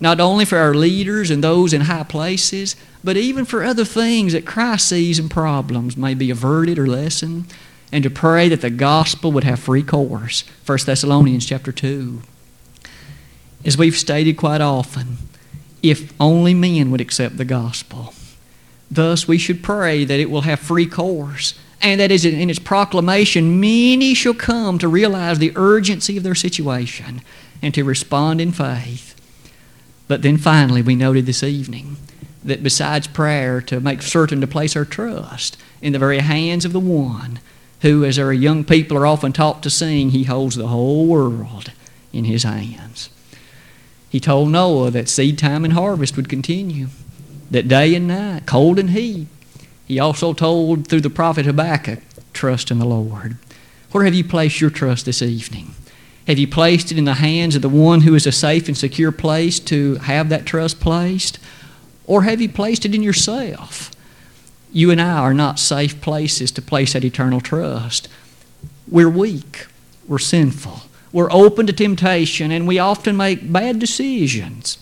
not 0.00 0.20
only 0.20 0.44
for 0.44 0.58
our 0.58 0.74
leaders 0.74 1.30
and 1.30 1.42
those 1.42 1.72
in 1.72 1.82
high 1.82 2.04
places, 2.04 2.76
but 3.02 3.16
even 3.16 3.44
for 3.44 3.64
other 3.64 3.84
things 3.84 4.32
that 4.32 4.46
crises 4.46 5.18
and 5.18 5.30
problems 5.30 5.96
may 5.96 6.14
be 6.14 6.30
averted 6.30 6.78
or 6.78 6.86
lessened, 6.86 7.46
and 7.90 8.02
to 8.04 8.10
pray 8.10 8.48
that 8.48 8.60
the 8.60 8.70
gospel 8.70 9.32
would 9.32 9.44
have 9.44 9.60
free 9.60 9.82
course. 9.82 10.44
1 10.66 10.78
Thessalonians 10.84 11.46
chapter 11.46 11.72
2. 11.72 12.20
As 13.64 13.78
we've 13.78 13.96
stated 13.96 14.36
quite 14.36 14.60
often, 14.60 15.18
if 15.82 16.12
only 16.20 16.52
men 16.52 16.90
would 16.90 17.00
accept 17.00 17.36
the 17.36 17.44
gospel. 17.44 18.12
Thus, 18.90 19.26
we 19.26 19.38
should 19.38 19.62
pray 19.62 20.04
that 20.04 20.20
it 20.20 20.30
will 20.30 20.42
have 20.42 20.60
free 20.60 20.86
course 20.86 21.54
and 21.80 22.00
that 22.00 22.10
is 22.10 22.24
in 22.24 22.50
its 22.50 22.58
proclamation, 22.58 23.60
many 23.60 24.14
shall 24.14 24.34
come 24.34 24.78
to 24.78 24.88
realize 24.88 25.38
the 25.38 25.52
urgency 25.56 26.16
of 26.16 26.22
their 26.22 26.34
situation 26.34 27.22
and 27.62 27.74
to 27.74 27.84
respond 27.84 28.40
in 28.40 28.52
faith. 28.52 29.14
But 30.08 30.22
then 30.22 30.36
finally, 30.36 30.82
we 30.82 30.94
noted 30.94 31.26
this 31.26 31.42
evening 31.42 31.96
that 32.44 32.62
besides 32.62 33.06
prayer, 33.06 33.60
to 33.62 33.80
make 33.80 34.02
certain 34.02 34.40
to 34.40 34.46
place 34.46 34.76
our 34.76 34.84
trust 34.84 35.56
in 35.82 35.92
the 35.92 35.98
very 35.98 36.20
hands 36.20 36.64
of 36.64 36.72
the 36.72 36.80
one 36.80 37.40
who, 37.82 38.04
as 38.04 38.18
our 38.18 38.32
young 38.32 38.64
people 38.64 38.96
are 38.96 39.06
often 39.06 39.32
taught 39.32 39.62
to 39.62 39.70
sing, 39.70 40.10
he 40.10 40.24
holds 40.24 40.56
the 40.56 40.68
whole 40.68 41.06
world 41.06 41.72
in 42.12 42.24
his 42.24 42.44
hands. 42.44 43.10
He 44.08 44.20
told 44.20 44.50
Noah 44.50 44.90
that 44.92 45.08
seed 45.08 45.38
time 45.38 45.64
and 45.64 45.74
harvest 45.74 46.16
would 46.16 46.28
continue, 46.28 46.88
that 47.50 47.68
day 47.68 47.94
and 47.94 48.08
night, 48.08 48.46
cold 48.46 48.78
and 48.78 48.90
heat, 48.90 49.26
he 49.86 49.98
also 49.98 50.32
told 50.32 50.88
through 50.88 51.00
the 51.00 51.10
prophet 51.10 51.46
Habakkuk, 51.46 52.00
trust 52.32 52.70
in 52.70 52.78
the 52.78 52.84
Lord. 52.84 53.36
Where 53.92 54.04
have 54.04 54.14
you 54.14 54.24
placed 54.24 54.60
your 54.60 54.70
trust 54.70 55.06
this 55.06 55.22
evening? 55.22 55.74
Have 56.26 56.38
you 56.38 56.48
placed 56.48 56.90
it 56.90 56.98
in 56.98 57.04
the 57.04 57.14
hands 57.14 57.54
of 57.54 57.62
the 57.62 57.68
one 57.68 58.00
who 58.00 58.14
is 58.14 58.26
a 58.26 58.32
safe 58.32 58.66
and 58.66 58.76
secure 58.76 59.12
place 59.12 59.60
to 59.60 59.94
have 59.96 60.28
that 60.28 60.44
trust 60.44 60.80
placed? 60.80 61.38
Or 62.04 62.22
have 62.22 62.40
you 62.40 62.48
placed 62.48 62.84
it 62.84 62.94
in 62.94 63.02
yourself? 63.02 63.92
You 64.72 64.90
and 64.90 65.00
I 65.00 65.18
are 65.18 65.34
not 65.34 65.60
safe 65.60 66.00
places 66.00 66.50
to 66.52 66.62
place 66.62 66.92
that 66.92 67.04
eternal 67.04 67.40
trust. 67.40 68.08
We're 68.88 69.08
weak, 69.08 69.66
we're 70.08 70.18
sinful, 70.18 70.82
we're 71.12 71.32
open 71.32 71.66
to 71.68 71.72
temptation, 71.72 72.50
and 72.50 72.66
we 72.66 72.78
often 72.78 73.16
make 73.16 73.52
bad 73.52 73.78
decisions. 73.78 74.78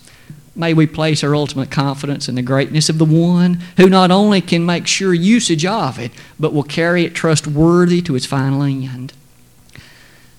May 0.56 0.72
we 0.72 0.86
place 0.86 1.24
our 1.24 1.34
ultimate 1.34 1.70
confidence 1.70 2.28
in 2.28 2.36
the 2.36 2.42
greatness 2.42 2.88
of 2.88 2.98
the 2.98 3.04
one 3.04 3.54
who 3.76 3.88
not 3.88 4.12
only 4.12 4.40
can 4.40 4.64
make 4.64 4.86
sure 4.86 5.12
usage 5.12 5.66
of 5.66 5.98
it, 5.98 6.12
but 6.38 6.52
will 6.52 6.62
carry 6.62 7.04
it 7.04 7.14
trustworthy 7.14 8.00
to 8.02 8.14
its 8.14 8.26
final 8.26 8.62
end. 8.62 9.12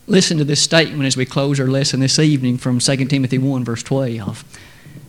Listen 0.08 0.38
to 0.38 0.46
this 0.46 0.62
statement 0.62 1.06
as 1.06 1.18
we 1.18 1.26
close 1.26 1.60
our 1.60 1.68
lesson 1.68 2.00
this 2.00 2.20
evening 2.20 2.58
from 2.58 2.80
2 2.80 3.06
Timothy 3.06 3.38
1, 3.38 3.66
verse 3.66 3.84
12. 3.84 4.44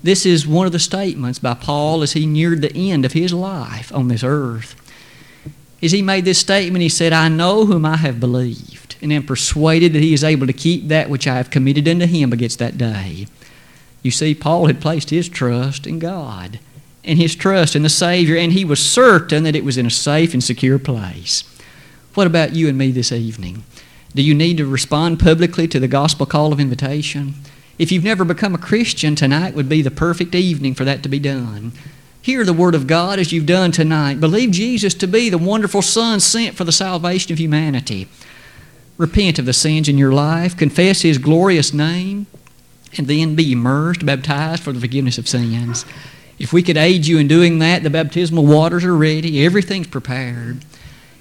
This 0.02 0.26
is 0.26 0.46
one 0.46 0.66
of 0.66 0.72
the 0.72 0.78
statements 0.78 1.38
by 1.38 1.54
Paul 1.54 2.02
as 2.02 2.12
he 2.12 2.26
neared 2.26 2.62
the 2.62 2.74
end 2.74 3.04
of 3.04 3.12
his 3.12 3.32
life 3.32 3.94
on 3.94 4.08
this 4.08 4.24
earth. 4.24 4.74
As 5.82 5.92
he 5.92 6.02
made 6.02 6.24
this 6.24 6.38
statement, 6.38 6.82
he 6.82 6.88
said, 6.88 7.12
I 7.12 7.28
know 7.28 7.66
whom 7.66 7.84
I 7.84 7.96
have 7.98 8.18
believed, 8.18 8.96
and 9.02 9.12
am 9.12 9.26
persuaded 9.26 9.92
that 9.92 10.02
he 10.02 10.14
is 10.14 10.24
able 10.24 10.46
to 10.46 10.52
keep 10.52 10.88
that 10.88 11.10
which 11.10 11.26
I 11.26 11.36
have 11.36 11.50
committed 11.50 11.86
unto 11.86 12.06
him 12.06 12.32
against 12.32 12.58
that 12.58 12.78
day. 12.78 13.26
You 14.06 14.12
see, 14.12 14.36
Paul 14.36 14.66
had 14.66 14.80
placed 14.80 15.10
his 15.10 15.28
trust 15.28 15.84
in 15.84 15.98
God 15.98 16.60
and 17.02 17.18
his 17.18 17.34
trust 17.34 17.74
in 17.74 17.82
the 17.82 17.88
Savior, 17.88 18.36
and 18.36 18.52
he 18.52 18.64
was 18.64 18.78
certain 18.78 19.42
that 19.42 19.56
it 19.56 19.64
was 19.64 19.76
in 19.76 19.84
a 19.84 19.90
safe 19.90 20.32
and 20.32 20.44
secure 20.44 20.78
place. 20.78 21.42
What 22.14 22.28
about 22.28 22.54
you 22.54 22.68
and 22.68 22.78
me 22.78 22.92
this 22.92 23.10
evening? 23.10 23.64
Do 24.14 24.22
you 24.22 24.32
need 24.32 24.58
to 24.58 24.64
respond 24.64 25.18
publicly 25.18 25.66
to 25.66 25.80
the 25.80 25.88
gospel 25.88 26.24
call 26.24 26.52
of 26.52 26.60
invitation? 26.60 27.34
If 27.80 27.90
you've 27.90 28.04
never 28.04 28.24
become 28.24 28.54
a 28.54 28.58
Christian, 28.58 29.16
tonight 29.16 29.54
would 29.54 29.68
be 29.68 29.82
the 29.82 29.90
perfect 29.90 30.36
evening 30.36 30.76
for 30.76 30.84
that 30.84 31.02
to 31.02 31.08
be 31.08 31.18
done. 31.18 31.72
Hear 32.22 32.44
the 32.44 32.52
Word 32.52 32.76
of 32.76 32.86
God 32.86 33.18
as 33.18 33.32
you've 33.32 33.44
done 33.44 33.72
tonight. 33.72 34.20
Believe 34.20 34.52
Jesus 34.52 34.94
to 34.94 35.08
be 35.08 35.30
the 35.30 35.36
wonderful 35.36 35.82
Son 35.82 36.20
sent 36.20 36.54
for 36.54 36.62
the 36.62 36.70
salvation 36.70 37.32
of 37.32 37.40
humanity. 37.40 38.06
Repent 38.98 39.40
of 39.40 39.46
the 39.46 39.52
sins 39.52 39.88
in 39.88 39.98
your 39.98 40.12
life, 40.12 40.56
confess 40.56 41.02
His 41.02 41.18
glorious 41.18 41.74
name, 41.74 42.28
and 42.98 43.06
then 43.06 43.34
be 43.34 43.52
immersed, 43.52 44.04
baptized 44.04 44.62
for 44.62 44.72
the 44.72 44.80
forgiveness 44.80 45.18
of 45.18 45.28
sins. 45.28 45.84
If 46.38 46.52
we 46.52 46.62
could 46.62 46.76
aid 46.76 47.06
you 47.06 47.18
in 47.18 47.28
doing 47.28 47.58
that, 47.60 47.82
the 47.82 47.90
baptismal 47.90 48.46
waters 48.46 48.84
are 48.84 48.96
ready, 48.96 49.44
everything's 49.44 49.86
prepared. 49.86 50.64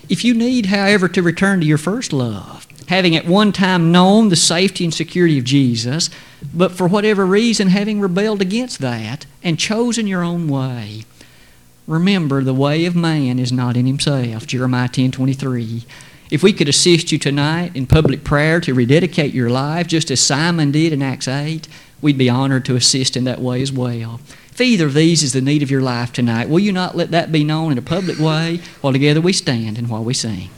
If 0.10 0.24
you 0.24 0.34
need, 0.34 0.68
however, 0.68 1.08
to 1.10 1.22
return 1.22 1.62
to 1.62 1.66
your 1.66 1.78
first 1.78 2.14
love, 2.14 2.68
having 2.88 3.16
at 3.16 3.26
one 3.26 3.52
time 3.52 3.92
known 3.92 4.30
the 4.30 4.36
safety 4.36 4.84
and 4.84 4.94
security 4.94 5.40
of 5.40 5.46
Jesus, 5.46 6.10
but 6.54 6.72
for 6.72 6.88
whatever 6.88 7.26
reason 7.26 7.70
having 7.70 8.00
rebelled 8.00 8.42
against 8.42 8.80
that 8.80 9.26
and 9.42 9.58
chosen 9.58 10.06
your 10.06 10.24
own 10.24 10.48
way, 10.48 11.06
remember 11.88 12.44
the 12.44 12.54
way 12.54 12.86
of 12.86 12.96
man 12.96 13.40
is 13.40 13.52
not 13.52 13.78
in 13.78 13.86
himself. 13.86 14.46
Jeremiah 14.46 14.90
10 14.90 15.12
23. 15.12 15.86
If 16.32 16.42
we 16.42 16.54
could 16.54 16.68
assist 16.68 17.12
you 17.12 17.20
tonight 17.20 17.76
in 17.76 17.86
public 17.86 18.24
prayer 18.24 18.60
to 18.62 18.74
rededicate 18.74 19.34
your 19.34 19.50
life, 19.50 19.86
just 19.86 20.10
as 20.10 20.20
Simon 20.20 20.72
did 20.72 20.91
in 20.91 21.04
Acts 21.04 21.28
8, 21.28 21.68
we'd 22.02 22.18
be 22.18 22.30
honored 22.30 22.66
to 22.66 22.76
assist 22.76 23.16
in 23.16 23.26
that 23.26 23.41
way 23.41 23.62
as 23.62 23.72
well. 23.72 24.20
If 24.52 24.60
either 24.60 24.88
of 24.88 24.95
these 24.95 25.22
is 25.22 25.34
the 25.34 25.41
need 25.41 25.62
of 25.62 25.70
your 25.70 25.82
life 25.82 26.12
tonight, 26.12 26.49
will 26.49 26.60
you 26.60 26.72
not 26.72 26.95
let 26.95 27.12
that 27.12 27.32
be 27.32 27.43
known 27.43 27.74
in 27.74 27.78
a 27.78 27.84
public 27.84 28.18
way 28.18 28.60
while 28.82 28.93
together 28.93 29.22
we 29.22 29.34
stand 29.34 29.78
and 29.78 29.88
while 29.88 30.04
we 30.04 30.16
sing? 30.16 30.49